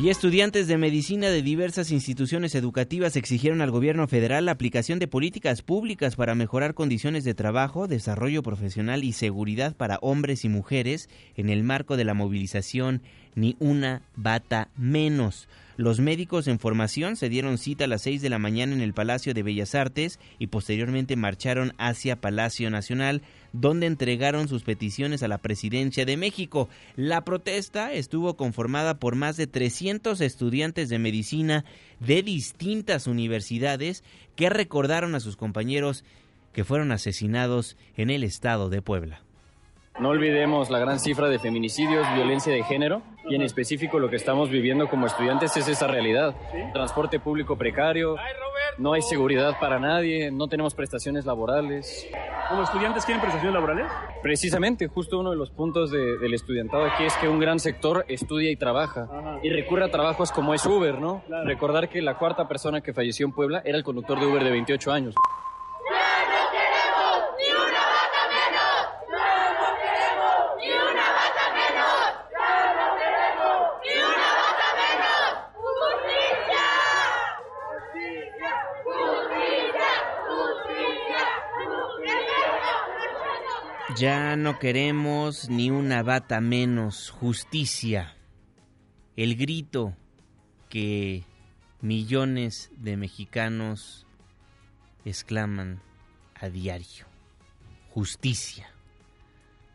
[0.00, 5.08] Y estudiantes de medicina de diversas instituciones educativas exigieron al gobierno federal la aplicación de
[5.08, 11.10] políticas públicas para mejorar condiciones de trabajo, desarrollo profesional y seguridad para hombres y mujeres
[11.36, 13.02] en el marco de la movilización
[13.34, 15.48] Ni una bata menos.
[15.80, 18.92] Los médicos en formación se dieron cita a las 6 de la mañana en el
[18.92, 23.22] Palacio de Bellas Artes y posteriormente marcharon hacia Palacio Nacional,
[23.54, 26.68] donde entregaron sus peticiones a la presidencia de México.
[26.96, 31.64] La protesta estuvo conformada por más de 300 estudiantes de medicina
[31.98, 34.04] de distintas universidades
[34.36, 36.04] que recordaron a sus compañeros
[36.52, 39.22] que fueron asesinados en el estado de Puebla.
[40.00, 44.16] No olvidemos la gran cifra de feminicidios, violencia de género y en específico lo que
[44.16, 46.34] estamos viviendo como estudiantes es esa realidad.
[46.72, 48.16] Transporte público precario,
[48.78, 52.08] no hay seguridad para nadie, no tenemos prestaciones laborales.
[52.48, 53.92] ¿Como estudiantes quieren prestaciones laborales?
[54.22, 58.50] Precisamente, justo uno de los puntos del estudiantado aquí es que un gran sector estudia
[58.50, 59.06] y trabaja
[59.42, 61.22] y recurre a trabajos como es Uber, ¿no?
[61.44, 64.50] Recordar que la cuarta persona que falleció en Puebla era el conductor de Uber de
[64.50, 65.14] 28 años.
[84.00, 88.16] Ya no queremos ni una bata menos, justicia.
[89.14, 89.94] El grito
[90.70, 91.24] que
[91.82, 94.06] millones de mexicanos
[95.04, 95.82] exclaman
[96.34, 97.04] a diario.
[97.90, 98.70] Justicia.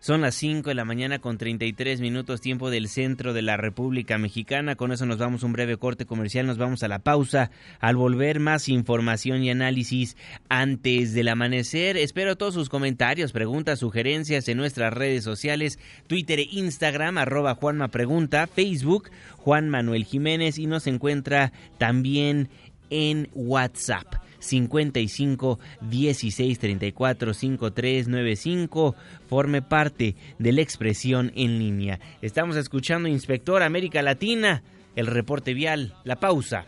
[0.06, 4.20] Son las 5 de la mañana con 33 minutos tiempo del centro de la República
[4.20, 4.76] Mexicana.
[4.76, 7.50] Con eso nos vamos a un breve corte comercial, nos vamos a la pausa.
[7.80, 10.16] Al volver más información y análisis
[10.48, 11.98] antes del amanecer.
[11.98, 17.88] Espero todos sus comentarios, preguntas, sugerencias en nuestras redes sociales, Twitter e Instagram, arroba Juanma
[17.88, 22.50] Pregunta, Facebook, Juan Manuel Jiménez y nos encuentra también
[22.92, 24.06] en WhatsApp
[24.46, 28.96] 55 16 34 53 95.
[29.28, 32.00] Forme parte de la expresión en línea.
[32.22, 34.64] Estamos escuchando Inspector América Latina,
[34.96, 36.66] el reporte vial, la pausa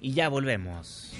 [0.00, 1.12] y ya volvemos.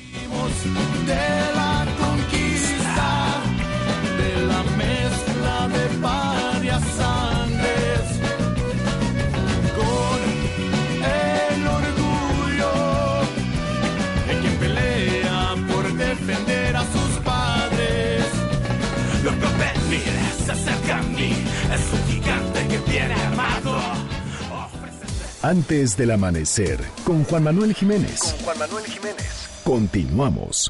[25.49, 28.21] Antes del amanecer, con Juan Manuel Jiménez.
[28.21, 29.49] Con Juan Manuel Jiménez.
[29.65, 30.69] Continuamos.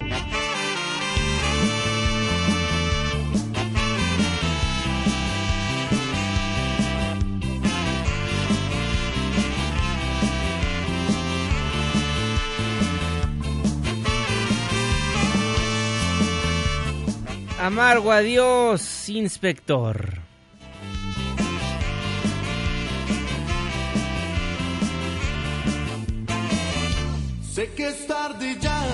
[17.58, 20.27] Amargo adiós, inspector.
[27.58, 28.86] Sé que es tarde ya.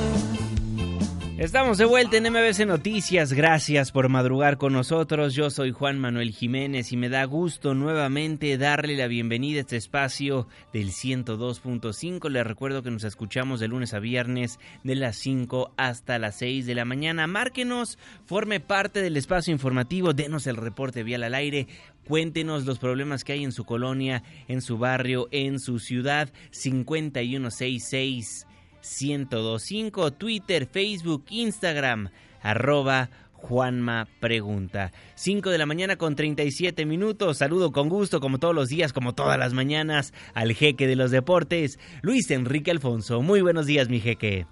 [1.37, 3.35] Estamos de vuelta en MBC Noticias.
[3.35, 5.35] Gracias por madrugar con nosotros.
[5.35, 9.77] Yo soy Juan Manuel Jiménez y me da gusto nuevamente darle la bienvenida a este
[9.77, 12.31] espacio del 102.5.
[12.31, 16.64] Les recuerdo que nos escuchamos de lunes a viernes de las 5 hasta las 6
[16.64, 17.27] de la mañana.
[17.27, 21.66] Márquenos, forme parte del espacio informativo, denos el reporte vial al aire.
[22.07, 26.33] Cuéntenos los problemas que hay en su colonia, en su barrio, en su ciudad.
[26.50, 28.46] 5166
[28.84, 32.10] 1025, Twitter, Facebook, Instagram,
[32.42, 34.92] arroba Juanma Pregunta.
[35.16, 37.38] 5 de la mañana con 37 minutos.
[37.38, 41.10] Saludo con gusto, como todos los días, como todas las mañanas, al jeque de los
[41.10, 43.20] deportes, Luis Enrique Alfonso.
[43.22, 44.46] Muy buenos días, mi jeque.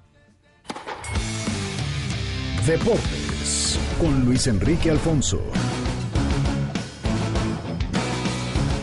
[2.66, 5.42] Deportes con Luis Enrique Alfonso.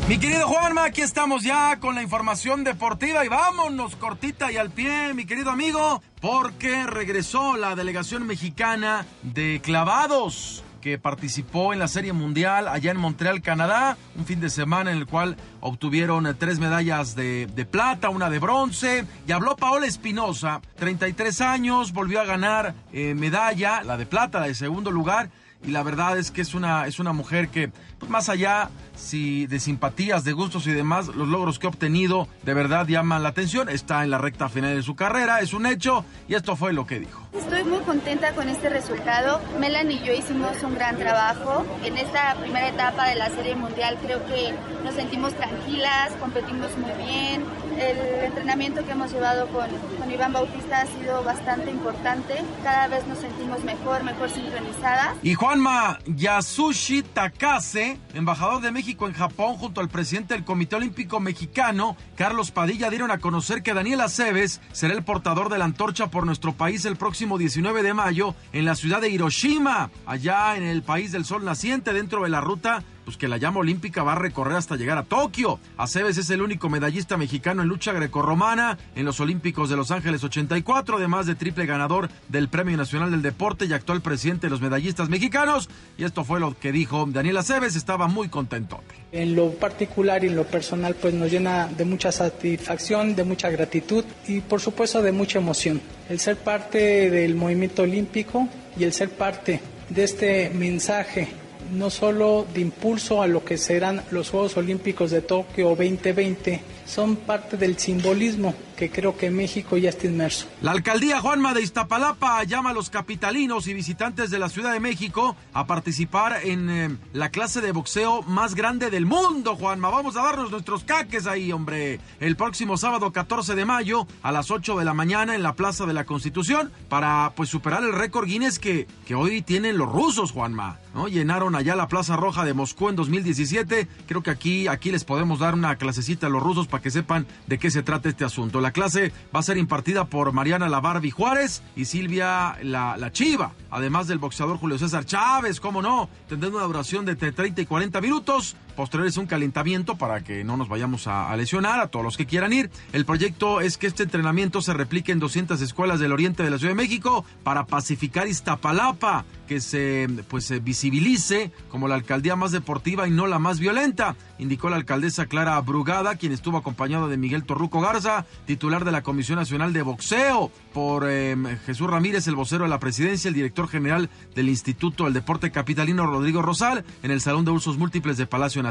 [0.09, 4.71] Mi querido Juanma, aquí estamos ya con la información deportiva y vámonos cortita y al
[4.71, 11.87] pie, mi querido amigo, porque regresó la delegación mexicana de clavados que participó en la
[11.87, 16.57] Serie Mundial allá en Montreal, Canadá, un fin de semana en el cual obtuvieron tres
[16.57, 22.73] medallas de, plata, una de bronce, y habló Paola Espinosa, 33 años, volvió a ganar
[22.93, 25.29] eh, medalla, la de plata, la de segundo lugar,
[25.63, 27.71] y la verdad es que es una, es una mujer que,
[28.07, 28.69] más allá
[28.99, 33.23] si de simpatías, de gustos y demás, los logros que ha obtenido de verdad llaman
[33.23, 33.69] la atención.
[33.69, 36.85] Está en la recta final de su carrera, es un hecho, y esto fue lo
[36.85, 37.27] que dijo.
[37.33, 39.39] Estoy muy contenta con este resultado.
[39.59, 41.65] Melanie y yo hicimos un gran trabajo.
[41.83, 46.91] En esta primera etapa de la Serie Mundial creo que nos sentimos tranquilas, competimos muy
[47.05, 47.43] bien.
[47.79, 52.35] El entrenamiento que hemos llevado con, con Iván Bautista ha sido bastante importante.
[52.63, 55.15] Cada vez nos sentimos mejor, mejor sincronizadas.
[55.23, 61.19] Y Juanma Yasushi Takase, embajador de México en Japón, junto al presidente del Comité Olímpico
[61.19, 66.11] Mexicano, Carlos Padilla, dieron a conocer que Daniel Aceves será el portador de la antorcha
[66.11, 70.63] por nuestro país el próximo 19 de mayo en la ciudad de Hiroshima, allá en
[70.63, 74.11] el país del sol naciente, dentro de la ruta pues que la llama olímpica va
[74.11, 75.59] a recorrer hasta llegar a Tokio.
[75.77, 80.23] Aceves es el único medallista mexicano en lucha grecorromana en los Olímpicos de Los Ángeles
[80.23, 84.61] 84, además de triple ganador del Premio Nacional del Deporte y actual presidente de los
[84.61, 85.71] medallistas mexicanos.
[85.97, 88.79] Y esto fue lo que dijo Daniel Aceves, estaba muy contento.
[89.11, 93.49] En lo particular y en lo personal, pues nos llena de mucha satisfacción, de mucha
[93.49, 95.81] gratitud y por supuesto de mucha emoción.
[96.09, 98.47] El ser parte del movimiento olímpico
[98.77, 104.03] y el ser parte de este mensaje no solo de impulso a lo que serán
[104.11, 109.89] los Juegos Olímpicos de Tokio 2020, son parte del simbolismo que creo que México ya
[109.89, 110.47] está inmerso.
[110.61, 114.79] La alcaldía Juanma de Iztapalapa llama a los capitalinos y visitantes de la Ciudad de
[114.79, 119.89] México a participar en eh, la clase de boxeo más grande del mundo, Juanma.
[119.89, 121.99] Vamos a darnos nuestros caques ahí, hombre.
[122.21, 125.85] El próximo sábado 14 de mayo a las 8 de la mañana en la Plaza
[125.85, 130.31] de la Constitución para pues superar el récord Guinness que, que hoy tienen los rusos,
[130.31, 130.79] Juanma.
[130.93, 131.09] ¿no?
[131.09, 133.89] Llenaron allá la Plaza Roja de Moscú en 2017.
[134.07, 137.27] Creo que aquí, aquí les podemos dar una clasecita a los rusos para que sepan
[137.47, 138.61] de qué se trata este asunto.
[138.61, 143.11] La clase va a ser impartida por Mariana La Barbie Juárez y Silvia la, la
[143.11, 147.61] Chiva, además del boxeador Julio César Chávez, cómo no, tendrá una duración de entre 30
[147.61, 148.55] y 40 minutos.
[148.79, 152.25] Posterior es un calentamiento para que no nos vayamos a, lesionar a todos los que
[152.25, 152.71] quieran ir.
[152.93, 156.57] El proyecto es que este entrenamiento se replique en 200 escuelas del oriente de la
[156.59, 163.05] Ciudad de México para pacificar Iztapalapa, que se pues visibilice como la alcaldía más deportiva
[163.05, 167.43] y no la más violenta, indicó la alcaldesa Clara Brugada, quien estuvo acompañado de Miguel
[167.43, 172.63] Torruco Garza, titular de la Comisión Nacional de Boxeo, por eh, Jesús Ramírez, el vocero
[172.63, 177.19] de la presidencia, el director general del Instituto del Deporte Capitalino Rodrigo Rosal, en el
[177.19, 178.68] Salón de Usos Múltiples de Palacio Nacional.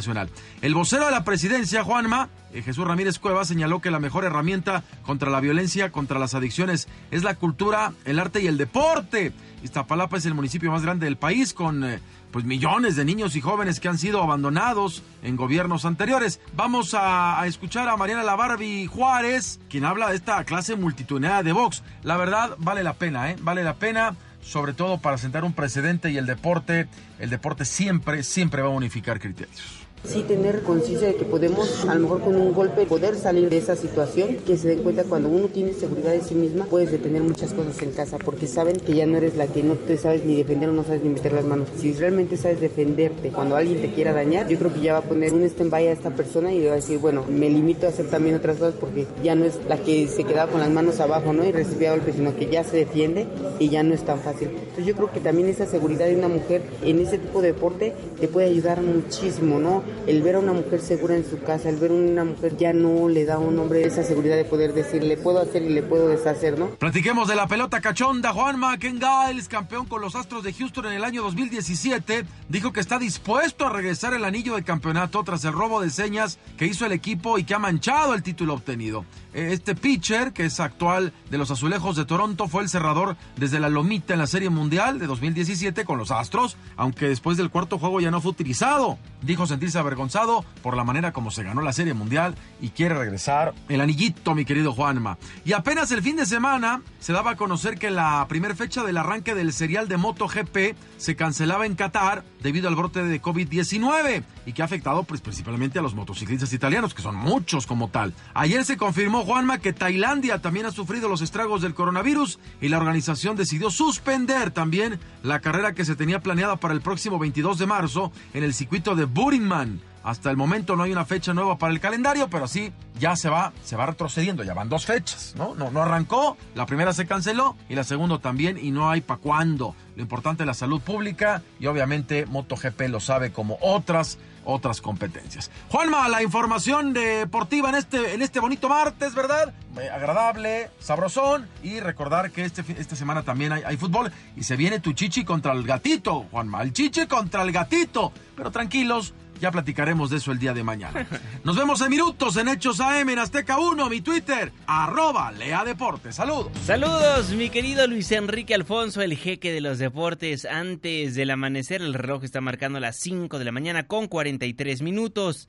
[0.63, 4.85] El vocero de la presidencia, Juanma, eh, Jesús Ramírez Cueva, señaló que la mejor herramienta
[5.03, 9.33] contra la violencia, contra las adicciones, es la cultura, el arte y el deporte.
[9.63, 13.41] Iztapalapa es el municipio más grande del país con eh, pues millones de niños y
[13.41, 16.41] jóvenes que han sido abandonados en gobiernos anteriores.
[16.55, 21.43] Vamos a, a escuchar a Mariana La Barbie Juárez, quien habla de esta clase multitudinaria
[21.43, 21.83] de box.
[22.03, 23.37] La verdad vale la pena, ¿eh?
[23.41, 24.15] Vale la pena
[24.49, 26.89] sobre todo para sentar un precedente y el deporte,
[27.19, 29.88] el deporte siempre, siempre va a unificar criterios.
[30.05, 33.59] Sí tener conciencia de que podemos, a lo mejor con un golpe, poder salir de
[33.59, 37.23] esa situación, que se den cuenta cuando uno tiene seguridad de sí misma, puedes detener
[37.23, 40.25] muchas cosas en casa, porque saben que ya no eres la que no te sabes
[40.25, 41.69] ni defender o no sabes ni meter las manos.
[41.79, 45.03] Si realmente sabes defenderte cuando alguien te quiera dañar, yo creo que ya va a
[45.03, 48.07] poner un stand-by a esta persona y va a decir, bueno, me limito a hacer
[48.07, 51.33] también otras cosas porque ya no es la que se quedaba con las manos abajo,
[51.33, 51.45] ¿no?
[51.45, 53.27] Y recibía golpes, sino que ya se defiende
[53.59, 54.49] y ya no es tan fácil.
[54.49, 57.95] Entonces yo creo que también esa seguridad de una mujer en ese tipo de deporte
[58.21, 59.83] te puede ayudar muchísimo, ¿no?
[60.07, 62.72] El ver a una mujer segura en su casa, el ver a una mujer ya
[62.72, 65.68] no le da a un hombre esa seguridad de poder decir, le puedo hacer y
[65.68, 66.70] le puedo deshacer, ¿no?
[66.70, 68.32] Platiquemos de la pelota cachonda.
[68.32, 72.80] Juan Ken Giles, campeón con los Astros de Houston en el año 2017, dijo que
[72.80, 76.86] está dispuesto a regresar el anillo de campeonato tras el robo de señas que hizo
[76.86, 79.05] el equipo y que ha manchado el título obtenido.
[79.32, 83.68] Este pitcher, que es actual de los Azulejos de Toronto, fue el cerrador desde la
[83.68, 88.01] Lomita en la Serie Mundial de 2017 con los Astros, aunque después del cuarto juego
[88.01, 88.99] ya no fue utilizado.
[89.22, 93.55] Dijo sentirse avergonzado por la manera como se ganó la Serie Mundial y quiere regresar
[93.68, 95.18] el anillito, mi querido Juanma.
[95.45, 98.97] Y apenas el fin de semana se daba a conocer que la primera fecha del
[98.97, 104.53] arranque del serial de MotoGP se cancelaba en Qatar debido al brote de COVID-19 y
[104.53, 108.14] que ha afectado pues, principalmente a los motociclistas italianos, que son muchos como tal.
[108.34, 112.78] Ayer se confirmó, Juanma, que Tailandia también ha sufrido los estragos del coronavirus y la
[112.78, 117.66] organización decidió suspender también la carrera que se tenía planeada para el próximo 22 de
[117.66, 119.80] marzo en el circuito de Buringman.
[120.03, 123.29] Hasta el momento no hay una fecha nueva para el calendario, pero sí ya se
[123.29, 125.55] va, se va retrocediendo, ya van dos fechas, ¿no?
[125.55, 129.75] No, arrancó, la primera se canceló y la segunda también y no hay para cuándo.
[129.97, 134.19] Lo importante es la salud pública y obviamente MotoGP lo sabe como otras
[134.51, 135.51] otras competencias.
[135.69, 139.53] Juanma, la información deportiva en este, en este bonito martes, ¿verdad?
[139.79, 144.57] Eh, agradable, sabrosón y recordar que este, esta semana también hay, hay fútbol y se
[144.57, 149.51] viene tu chichi contra el gatito, Juanma, el chichi contra el gatito, pero tranquilos ya
[149.51, 151.07] platicaremos de eso el día de mañana.
[151.45, 156.16] Nos vemos en minutos en Hechos AM en Azteca 1, mi Twitter, arroba Lea Deportes.
[156.16, 156.53] Saludos.
[156.64, 160.45] Saludos, mi querido Luis Enrique Alfonso, el jeque de los deportes.
[160.45, 165.49] Antes del amanecer, el reloj está marcando las 5 de la mañana con 43 minutos.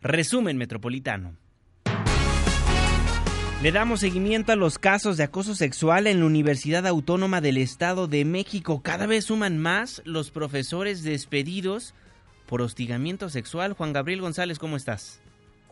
[0.00, 1.36] Resumen metropolitano.
[3.62, 8.06] Le damos seguimiento a los casos de acoso sexual en la Universidad Autónoma del Estado
[8.06, 8.80] de México.
[8.82, 11.92] Cada vez suman más los profesores despedidos
[12.50, 13.74] por hostigamiento sexual.
[13.74, 15.20] Juan Gabriel González, ¿cómo estás?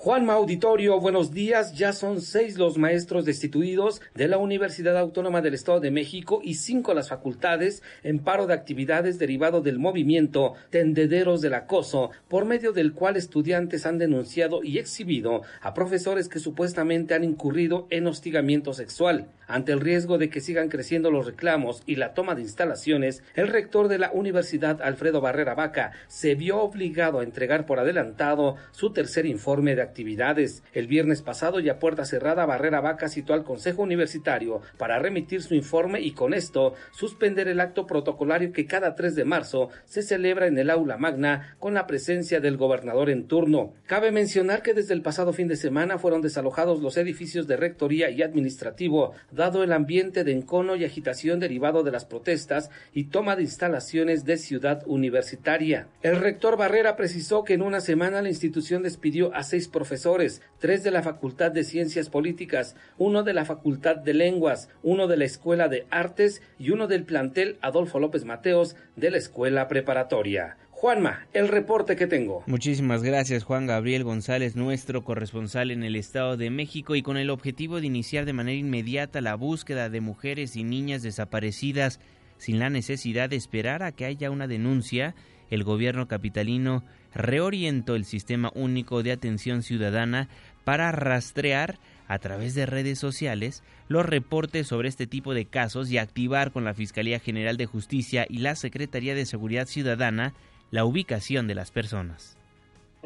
[0.00, 1.74] Juanma Auditorio, buenos días.
[1.74, 6.54] Ya son seis los maestros destituidos de la Universidad Autónoma del Estado de México y
[6.54, 12.70] cinco las facultades en paro de actividades derivado del movimiento Tendederos del Acoso, por medio
[12.70, 18.74] del cual estudiantes han denunciado y exhibido a profesores que supuestamente han incurrido en hostigamiento
[18.74, 19.26] sexual.
[19.48, 23.48] Ante el riesgo de que sigan creciendo los reclamos y la toma de instalaciones, el
[23.48, 28.92] rector de la Universidad, Alfredo Barrera Vaca, se vio obligado a entregar por adelantado su
[28.92, 30.62] tercer informe de actividades.
[30.72, 35.42] El viernes pasado y a puerta cerrada, Barrera Vaca citó al Consejo Universitario para remitir
[35.42, 40.02] su informe y con esto suspender el acto protocolario que cada 3 de marzo se
[40.02, 43.72] celebra en el aula magna con la presencia del gobernador en turno.
[43.86, 48.10] Cabe mencionar que desde el pasado fin de semana fueron desalojados los edificios de rectoría
[48.10, 53.36] y administrativo, dado el ambiente de encono y agitación derivado de las protestas y toma
[53.36, 55.88] de instalaciones de ciudad universitaria.
[56.02, 60.82] El rector Barrera precisó que en una semana la institución despidió a seis profesores, tres
[60.82, 65.24] de la Facultad de Ciencias Políticas, uno de la Facultad de Lenguas, uno de la
[65.24, 70.56] Escuela de Artes y uno del plantel Adolfo López Mateos de la Escuela Preparatoria.
[70.72, 72.42] Juanma, el reporte que tengo.
[72.46, 77.30] Muchísimas gracias Juan Gabriel González, nuestro corresponsal en el Estado de México y con el
[77.30, 82.00] objetivo de iniciar de manera inmediata la búsqueda de mujeres y niñas desaparecidas
[82.36, 85.14] sin la necesidad de esperar a que haya una denuncia,
[85.50, 86.82] el gobierno capitalino
[87.14, 90.28] reorientó el Sistema Único de Atención Ciudadana
[90.64, 91.78] para rastrear
[92.08, 96.64] a través de redes sociales los reportes sobre este tipo de casos y activar con
[96.64, 100.34] la Fiscalía General de Justicia y la Secretaría de Seguridad Ciudadana
[100.70, 102.36] la ubicación de las personas.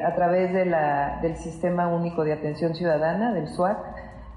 [0.03, 3.77] A través del Sistema Único de Atención Ciudadana, del SWAT,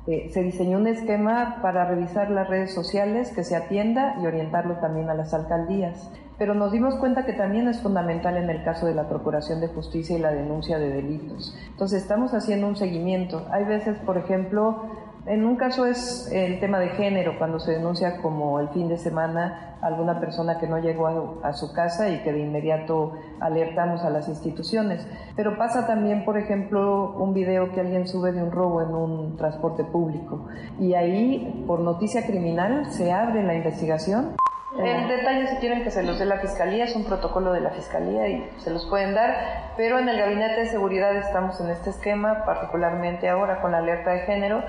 [0.06, 4.76] eh, se diseñó un esquema para revisar las redes sociales, que se atienda y orientarlo
[4.76, 6.10] también a las alcaldías.
[6.39, 9.68] Pero nos dimos cuenta que también es fundamental en el caso de la Procuración de
[9.68, 11.57] Justicia y la denuncia de delitos.
[11.70, 13.47] Entonces estamos haciendo un seguimiento.
[13.51, 14.82] Hay veces, por ejemplo,
[15.26, 18.97] en un caso es el tema de género, cuando se denuncia como el fin de
[18.97, 24.11] semana alguna persona que no llegó a, su casa y que de inmediato alertamos a
[24.11, 25.07] las instituciones.
[25.34, 29.37] Pero pasa también, por ejemplo, un video que alguien sube de un robo en un
[29.37, 30.47] transporte público
[30.78, 34.37] y ahí, por noticia criminal, se abre la investigación.
[34.78, 37.70] En detalle, si quieren que se los dé la Fiscalía, es un protocolo de la
[37.70, 41.90] Fiscalía y se los pueden dar, pero en el Gabinete de Seguridad estamos en este
[41.90, 44.62] esquema, particularmente ahora con la alerta de género,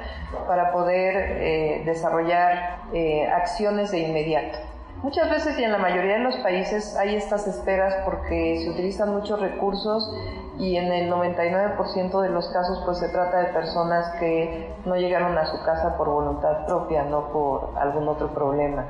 [0.47, 4.57] para poder eh, desarrollar eh, acciones de inmediato.
[5.03, 9.13] Muchas veces y en la mayoría de los países hay estas esperas porque se utilizan
[9.13, 10.11] muchos recursos
[10.57, 15.37] y en el 99% de los casos pues se trata de personas que no llegaron
[15.37, 18.87] a su casa por voluntad propia, no por algún otro problema.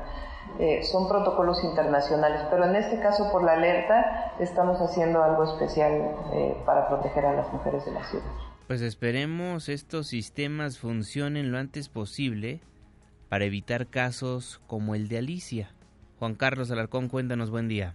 [0.58, 5.92] Eh, son protocolos internacionales, pero en este caso por la alerta estamos haciendo algo especial
[6.32, 8.24] eh, para proteger a las mujeres de la ciudad.
[8.66, 12.60] Pues esperemos estos sistemas funcionen lo antes posible
[13.28, 15.70] para evitar casos como el de Alicia.
[16.18, 17.94] Juan Carlos Alarcón, cuéntanos, buen día.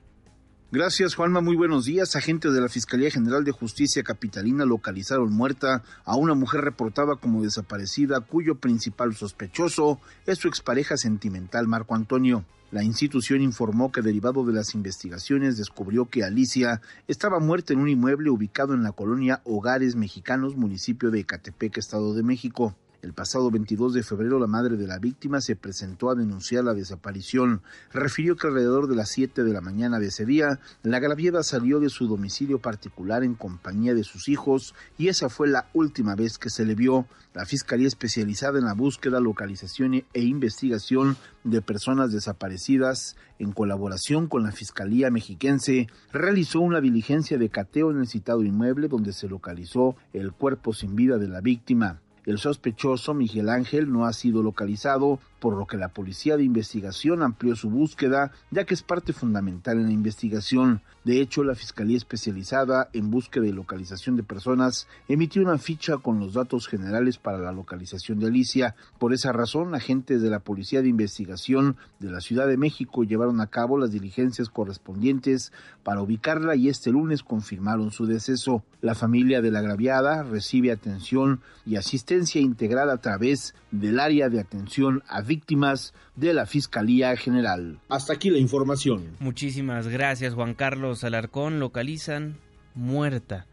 [0.75, 1.39] Gracias, Juanma.
[1.39, 2.15] Muy buenos días.
[2.15, 7.43] Agentes de la Fiscalía General de Justicia Capitalina localizaron muerta a una mujer reportada como
[7.43, 12.43] desaparecida, cuyo principal sospechoso es su expareja sentimental, Marco Antonio.
[12.71, 17.89] La institución informó que derivado de las investigaciones descubrió que Alicia estaba muerta en un
[17.89, 22.75] inmueble ubicado en la colonia Hogares Mexicanos, municipio de Ecatepec, Estado de México.
[23.03, 26.73] El pasado 22 de febrero la madre de la víctima se presentó a denunciar la
[26.73, 27.61] desaparición.
[27.91, 31.81] Refirió que alrededor de las 7 de la mañana de ese día, la graviera salió
[31.81, 36.37] de su domicilio particular en compañía de sus hijos y esa fue la última vez
[36.37, 37.05] que se le vio.
[37.33, 44.43] La Fiscalía especializada en la búsqueda, localización e investigación de personas desaparecidas, en colaboración con
[44.43, 49.97] la Fiscalía Mexiquense, realizó una diligencia de cateo en el citado inmueble donde se localizó
[50.13, 51.99] el cuerpo sin vida de la víctima.
[52.25, 57.21] El sospechoso Miguel Ángel no ha sido localizado, por lo que la Policía de Investigación
[57.21, 60.79] amplió su búsqueda, ya que es parte fundamental en la investigación.
[61.03, 66.17] De hecho, la Fiscalía Especializada en Búsqueda y Localización de Personas emitió una ficha con
[66.17, 68.75] los datos generales para la localización de Alicia.
[68.99, 73.41] Por esa razón, agentes de la Policía de Investigación de la Ciudad de México llevaron
[73.41, 75.51] a cabo las diligencias correspondientes
[75.83, 78.63] para ubicarla y este lunes confirmaron su deceso.
[78.79, 84.39] La familia de la agraviada recibe atención y asistencia integral a través del área de
[84.39, 87.79] atención a víctimas de la Fiscalía General.
[87.89, 89.15] Hasta aquí la información.
[89.19, 91.59] Muchísimas gracias, Juan Carlos Alarcón.
[91.59, 92.37] Localizan
[92.75, 93.47] muerta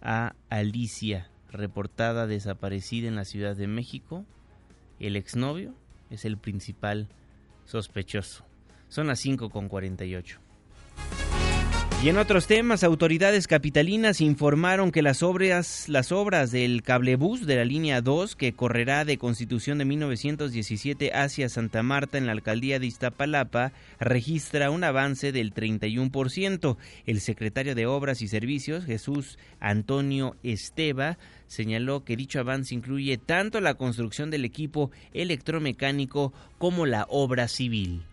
[0.00, 4.24] a Alicia, reportada desaparecida en la Ciudad de México.
[5.00, 5.74] El exnovio
[6.08, 7.08] es el principal
[7.66, 8.46] sospechoso.
[8.88, 10.40] Son las 5 con 48.
[12.00, 17.56] Y en otros temas, autoridades capitalinas informaron que las obras, las obras del cablebús de
[17.56, 22.78] la línea 2, que correrá de Constitución de 1917 hacia Santa Marta en la alcaldía
[22.78, 26.76] de Iztapalapa, registra un avance del 31%.
[27.04, 31.18] El secretario de Obras y Servicios, Jesús Antonio Esteba,
[31.48, 38.04] señaló que dicho avance incluye tanto la construcción del equipo electromecánico como la obra civil.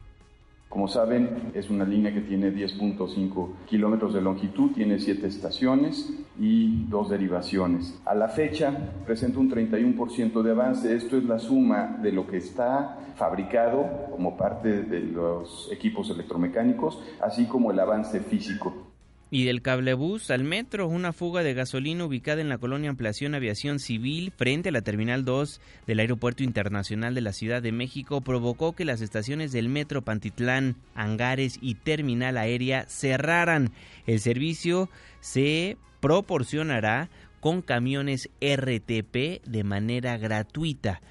[0.75, 6.83] Como saben, es una línea que tiene 10.5 kilómetros de longitud, tiene 7 estaciones y
[6.89, 7.97] dos derivaciones.
[8.03, 10.93] A la fecha presenta un 31% de avance.
[10.93, 17.01] Esto es la suma de lo que está fabricado como parte de los equipos electromecánicos,
[17.21, 18.94] así como el avance físico.
[19.31, 23.79] Y del cablebús al metro, una fuga de gasolina ubicada en la colonia Ampliación Aviación
[23.79, 28.73] Civil frente a la Terminal 2 del Aeropuerto Internacional de la Ciudad de México provocó
[28.73, 33.71] que las estaciones del metro Pantitlán, Hangares y Terminal Aérea cerraran.
[34.05, 34.89] El servicio
[35.21, 37.09] se proporcionará
[37.39, 41.01] con camiones RTP de manera gratuita.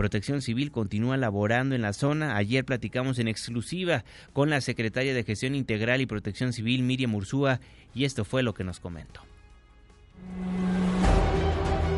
[0.00, 2.34] Protección Civil continúa laborando en la zona.
[2.34, 7.60] Ayer platicamos en exclusiva con la secretaria de Gestión Integral y Protección Civil, Miriam Ursúa,
[7.94, 9.20] y esto fue lo que nos comentó.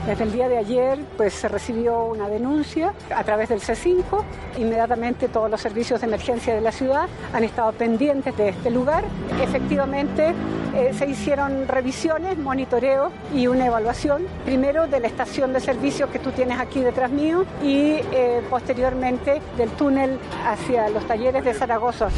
[0.06, 4.02] Desde el día de ayer pues, se recibió una denuncia a través del C5.
[4.58, 9.04] Inmediatamente todos los servicios de emergencia de la ciudad han estado pendientes de este lugar.
[9.40, 10.34] Efectivamente
[10.74, 14.26] eh, se hicieron revisiones, monitoreo y una evaluación.
[14.44, 19.40] Primero de la estación de servicio que tú tienes aquí detrás mío y eh, posteriormente
[19.56, 22.08] del túnel hacia los talleres de Zaragoza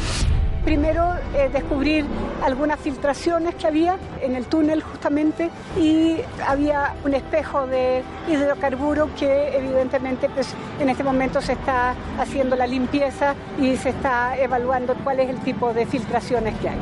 [0.65, 2.05] primero eh, descubrir
[2.43, 5.49] algunas filtraciones que había en el túnel justamente
[5.79, 12.55] y había un espejo de hidrocarburo que evidentemente pues, en este momento se está haciendo
[12.55, 16.77] la limpieza y se está evaluando cuál es el tipo de filtraciones que hay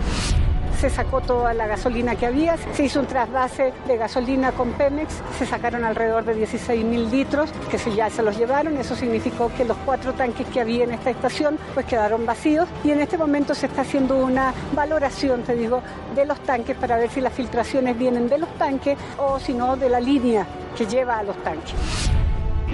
[0.83, 5.21] se sacó toda la gasolina que había, se hizo un trasvase de gasolina con Pemex,
[5.39, 9.49] se sacaron alrededor de 16 mil litros que se, ya se los llevaron, eso significó
[9.55, 12.67] que los cuatro tanques que había en esta estación pues quedaron vacíos.
[12.83, 15.81] Y en este momento se está haciendo una valoración, te digo,
[16.15, 19.77] de los tanques para ver si las filtraciones vienen de los tanques o si no
[19.77, 20.45] de la línea
[20.77, 21.75] que lleva a los tanques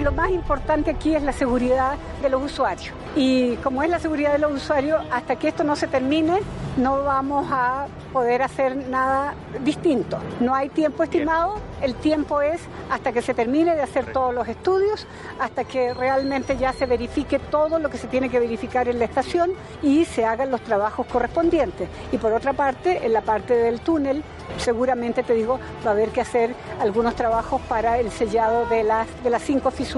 [0.00, 2.92] lo más importante aquí es la seguridad de los usuarios.
[3.16, 6.40] Y como es la seguridad de los usuarios, hasta que esto no se termine,
[6.76, 9.34] no vamos a poder hacer nada
[9.64, 10.18] distinto.
[10.40, 14.48] No hay tiempo estimado, el tiempo es hasta que se termine de hacer todos los
[14.48, 15.06] estudios,
[15.38, 19.04] hasta que realmente ya se verifique todo lo que se tiene que verificar en la
[19.04, 21.88] estación y se hagan los trabajos correspondientes.
[22.12, 24.22] Y por otra parte, en la parte del túnel,
[24.58, 29.06] seguramente te digo, va a haber que hacer algunos trabajos para el sellado de las,
[29.22, 29.89] de las cinco fisuras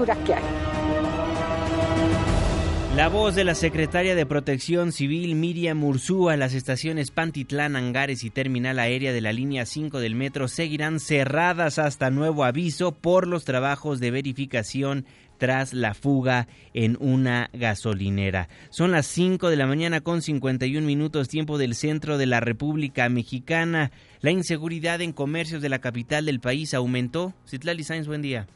[2.95, 8.31] La voz de la secretaria de Protección Civil Miriam Ursúa, las estaciones Pantitlán, Angares y
[8.31, 13.45] Terminal Aérea de la línea 5 del metro seguirán cerradas hasta nuevo aviso por los
[13.45, 15.05] trabajos de verificación
[15.37, 18.49] tras la fuga en una gasolinera.
[18.71, 23.09] Son las 5 de la mañana con 51 minutos tiempo del centro de la República
[23.09, 23.91] Mexicana.
[24.21, 27.35] La inseguridad en comercios de la capital del país aumentó.
[27.45, 28.47] Citlali Sainz, buen día.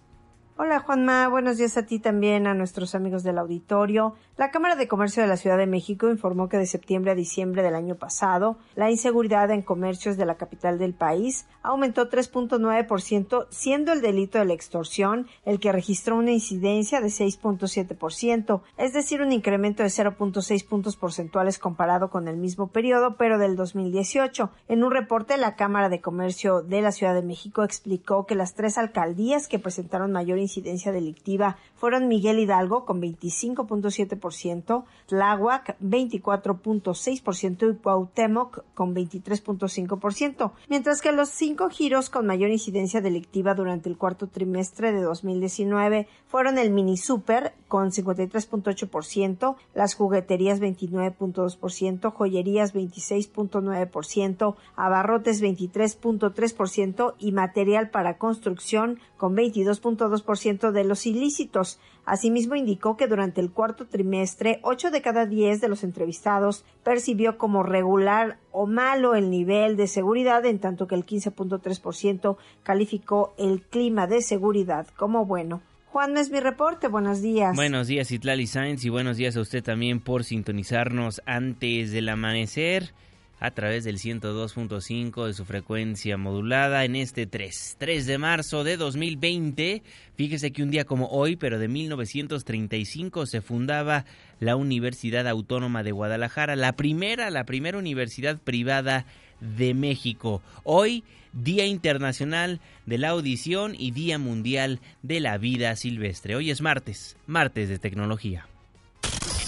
[0.60, 4.16] Hola Juanma, buenos días a ti también, a nuestros amigos del auditorio.
[4.38, 7.62] La Cámara de Comercio de la Ciudad de México informó que de septiembre a diciembre
[7.62, 13.93] del año pasado, la inseguridad en comercios de la capital del país aumentó 3.9%, siendo
[13.93, 19.34] el delito de la extorsión el que registró una incidencia de 6.7%, es decir, un
[19.34, 24.49] incremento de 0.6 puntos porcentuales comparado con el mismo periodo, pero del 2018.
[24.70, 28.55] En un reporte, la Cámara de Comercio de la Ciudad de México explicó que las
[28.55, 37.78] tres alcaldías que presentaron mayor incidencia delictiva fueron Miguel Hidalgo con 25.7%, Tláhuac 24.6% y
[37.78, 44.28] Cuauhtémoc con 23.5%, mientras que los cinco giros con mayor incidencia delictiva durante el cuarto
[44.28, 55.41] trimestre de 2019 fueron el Mini Super con 53.8%, las jugueterías 29.2%, joyerías 26.9%, abarrotes
[55.43, 61.80] 23.3% y material para construcción con 22.2% de los ilícitos.
[62.06, 67.38] Asimismo, indicó que durante el cuarto trimestre, 8 de cada 10 de los entrevistados percibió
[67.38, 73.62] como regular o malo el nivel de seguridad, en tanto que el 15.3% calificó el
[73.62, 75.62] clima de seguridad como bueno.
[75.88, 76.88] Juan, es mi reporte.
[76.88, 77.56] Buenos días.
[77.56, 82.94] Buenos días, Itlali Sainz, y buenos días a usted también por sintonizarnos antes del amanecer
[83.40, 88.78] a través del 102.5 de su frecuencia modulada en este 3, 3 de marzo de
[88.78, 89.84] 2020.
[90.16, 94.06] Fíjese que un día como hoy, pero de 1935, se fundaba
[94.40, 99.06] la Universidad Autónoma de Guadalajara, la primera, la primera universidad privada
[99.40, 100.42] de México.
[100.64, 106.36] Hoy, Día Internacional de la Audición y Día Mundial de la Vida Silvestre.
[106.36, 108.48] Hoy es martes, martes de tecnología.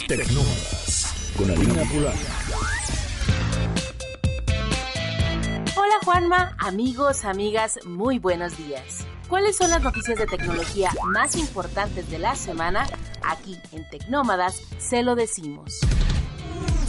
[0.07, 1.83] Tecnómadas con Alina
[5.75, 9.05] Hola Juanma, amigos, amigas, muy buenos días.
[9.27, 12.87] ¿Cuáles son las noticias de tecnología más importantes de la semana?
[13.23, 15.79] Aquí en Tecnómadas se lo decimos.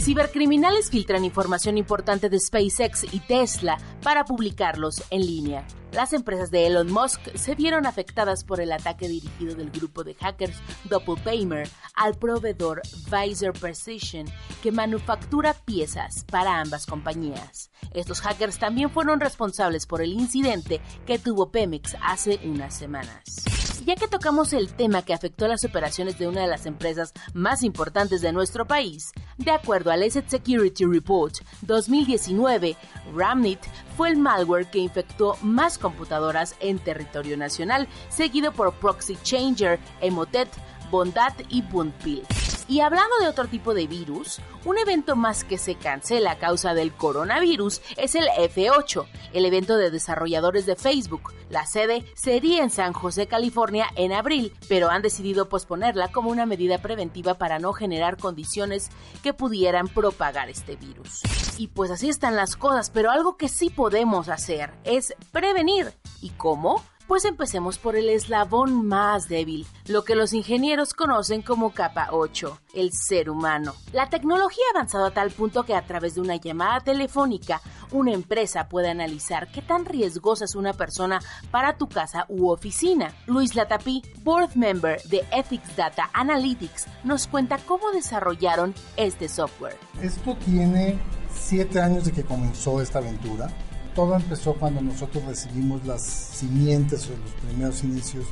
[0.01, 5.63] Cibercriminales filtran información importante de SpaceX y Tesla para publicarlos en línea.
[5.91, 10.15] Las empresas de Elon Musk se vieron afectadas por el ataque dirigido del grupo de
[10.15, 12.81] hackers Doppelganger al proveedor
[13.11, 14.25] Visor Precision,
[14.63, 17.69] que manufactura piezas para ambas compañías.
[17.93, 23.51] Estos hackers también fueron responsables por el incidente que tuvo Pemex hace unas semanas
[23.85, 27.63] ya que tocamos el tema que afectó las operaciones de una de las empresas más
[27.63, 29.11] importantes de nuestro país,
[29.43, 32.75] de acuerdo al Asset Security Report 2019,
[33.15, 33.59] Ramnit
[33.97, 40.49] fue el malware que infectó más computadoras en territorio nacional, seguido por Proxy Changer, Emotet,
[40.91, 42.23] Bondat y Buntpil.
[42.71, 46.73] Y hablando de otro tipo de virus, un evento más que se cancela a causa
[46.73, 51.33] del coronavirus es el F8, el evento de desarrolladores de Facebook.
[51.49, 56.45] La sede sería en San José, California, en abril, pero han decidido posponerla como una
[56.45, 58.87] medida preventiva para no generar condiciones
[59.21, 61.23] que pudieran propagar este virus.
[61.57, 65.93] Y pues así están las cosas, pero algo que sí podemos hacer es prevenir.
[66.21, 66.81] ¿Y cómo?
[67.11, 72.57] Pues empecemos por el eslabón más débil, lo que los ingenieros conocen como capa 8,
[72.73, 73.73] el ser humano.
[73.91, 77.59] La tecnología ha avanzado a tal punto que a través de una llamada telefónica,
[77.91, 81.19] una empresa puede analizar qué tan riesgosa es una persona
[81.51, 83.13] para tu casa u oficina.
[83.27, 89.77] Luis Latapí, board member de Ethics Data Analytics, nos cuenta cómo desarrollaron este software.
[90.01, 90.97] Esto tiene
[91.29, 93.49] siete años de que comenzó esta aventura
[93.95, 98.25] todo empezó cuando nosotros recibimos las simientes o los primeros inicios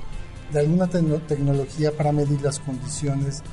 [0.51, 3.43] de alguna tecnología para medir las condiciones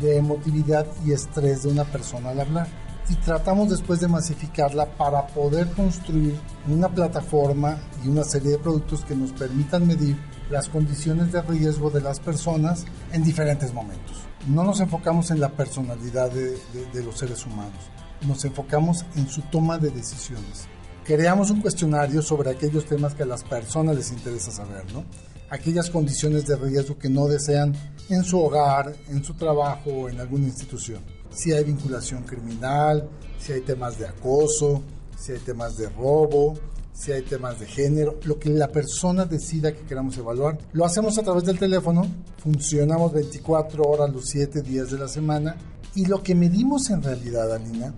[0.00, 2.68] de emotividad y estrés de una persona al hablar.
[3.08, 6.34] Y tratamos después de masificarla para poder construir
[6.66, 10.16] una plataforma y una serie de productos que nos permitan medir
[10.50, 14.22] las condiciones de riesgo de las personas en diferentes momentos.
[14.48, 16.58] No nos enfocamos en la personalidad de,
[16.92, 17.90] de los seres humanos,
[18.26, 20.66] nos enfocamos en su toma de decisiones
[21.06, 25.04] creamos un cuestionario sobre aquellos temas que a las personas les interesa saber, ¿no?
[25.50, 27.74] Aquellas condiciones de riesgo que no desean
[28.08, 31.00] en su hogar, en su trabajo o en alguna institución.
[31.30, 34.82] Si hay vinculación criminal, si hay temas de acoso,
[35.16, 36.54] si hay temas de robo,
[36.92, 40.58] si hay temas de género, lo que la persona decida que queramos evaluar.
[40.72, 42.04] Lo hacemos a través del teléfono,
[42.38, 45.56] funcionamos 24 horas los 7 días de la semana
[45.94, 47.94] y lo que medimos en realidad, Alina,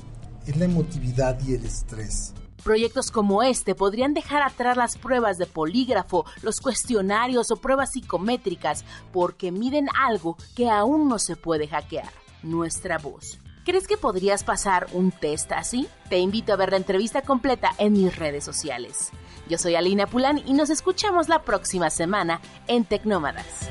[0.46, 2.34] es la emotividad y el estrés.
[2.62, 8.84] Proyectos como este podrían dejar atrás las pruebas de polígrafo, los cuestionarios o pruebas psicométricas,
[9.12, 12.10] porque miden algo que aún no se puede hackear,
[12.42, 13.38] nuestra voz.
[13.64, 15.88] ¿Crees que podrías pasar un test así?
[16.08, 19.10] Te invito a ver la entrevista completa en mis redes sociales.
[19.48, 23.68] Yo soy Alina Pulán y nos escuchamos la próxima semana en Tecnómadas.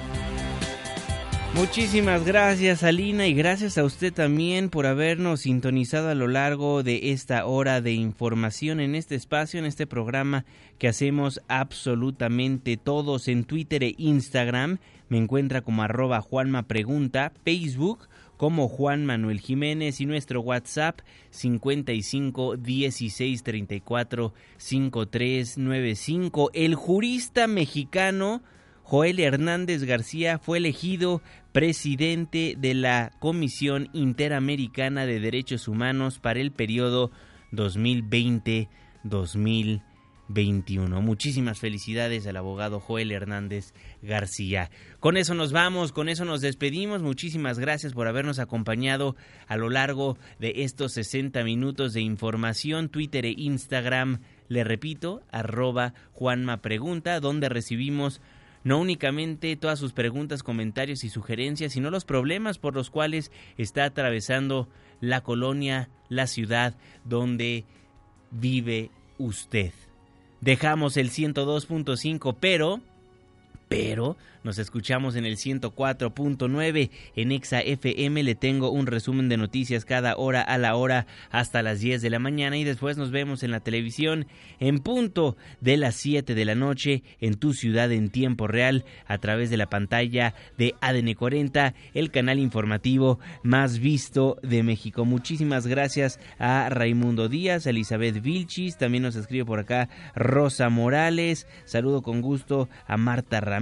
[1.55, 7.11] Muchísimas gracias Alina y gracias a usted también por habernos sintonizado a lo largo de
[7.11, 10.45] esta hora de información en este espacio, en este programa
[10.77, 14.77] que hacemos absolutamente todos en Twitter e Instagram.
[15.09, 20.99] Me encuentra como arroba Juanma Pregunta, Facebook como Juan Manuel Jiménez y nuestro WhatsApp
[21.31, 26.51] 55 16 34 5395.
[26.53, 28.43] El jurista mexicano
[28.88, 31.21] Joel Hernández García fue elegido
[31.51, 37.11] presidente de la Comisión Interamericana de Derechos Humanos para el periodo
[37.51, 39.81] 2020-2021.
[40.29, 41.01] 21.
[41.01, 44.69] Muchísimas felicidades al abogado Joel Hernández García.
[44.99, 47.01] Con eso nos vamos, con eso nos despedimos.
[47.01, 49.15] Muchísimas gracias por habernos acompañado
[49.47, 54.19] a lo largo de estos 60 minutos de información, Twitter e Instagram.
[54.49, 58.21] Le repito, arroba Juanma Pregunta, donde recibimos
[58.68, 63.86] no únicamente todas sus preguntas, comentarios y sugerencias, sino los problemas por los cuales está
[63.86, 64.68] atravesando
[64.99, 67.63] la colonia, la ciudad donde
[68.30, 69.72] vive usted.
[70.41, 72.82] Dejamos el 102.5, pero,
[73.68, 78.24] pero nos escuchamos en el 104.9 en Exa FM.
[78.24, 82.09] Le tengo un resumen de noticias cada hora a la hora hasta las 10 de
[82.09, 84.26] la mañana y después nos vemos en la televisión
[84.61, 89.18] en punto de las 7 de la noche en tu ciudad en tiempo real a
[89.18, 95.03] través de la pantalla de ADN 40, el canal informativo más visto de México.
[95.03, 101.47] Muchísimas gracias a Raimundo Díaz, a Elizabeth Vilchis, también nos escribe por acá Rosa Morales,
[101.65, 103.57] saludo con gusto a Marta Ramírez,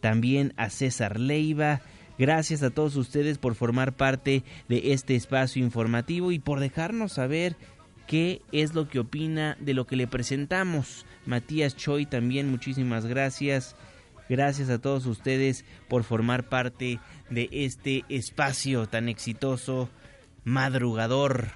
[0.00, 1.80] también a César Leiva.
[2.18, 7.56] Gracias a todos ustedes por formar parte de este espacio informativo y por dejarnos saber
[8.06, 11.06] qué es lo que opina de lo que le presentamos.
[11.26, 13.76] Matías Choi también, muchísimas gracias.
[14.28, 16.98] Gracias a todos ustedes por formar parte
[17.30, 19.90] de este espacio tan exitoso,
[20.44, 21.48] madrugador.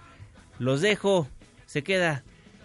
[0.58, 1.28] Los dejo,
[1.66, 2.24] se queda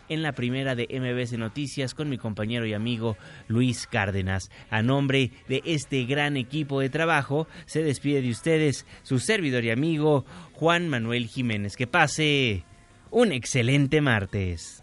[0.10, 4.50] en la primera de MBC Noticias con mi compañero y amigo Luis Cárdenas.
[4.70, 9.72] A nombre de este gran equipo de trabajo, se despide de ustedes su servidor y
[9.72, 11.76] amigo Juan Manuel Jiménez.
[11.76, 12.64] Que pase
[13.12, 14.83] un excelente martes.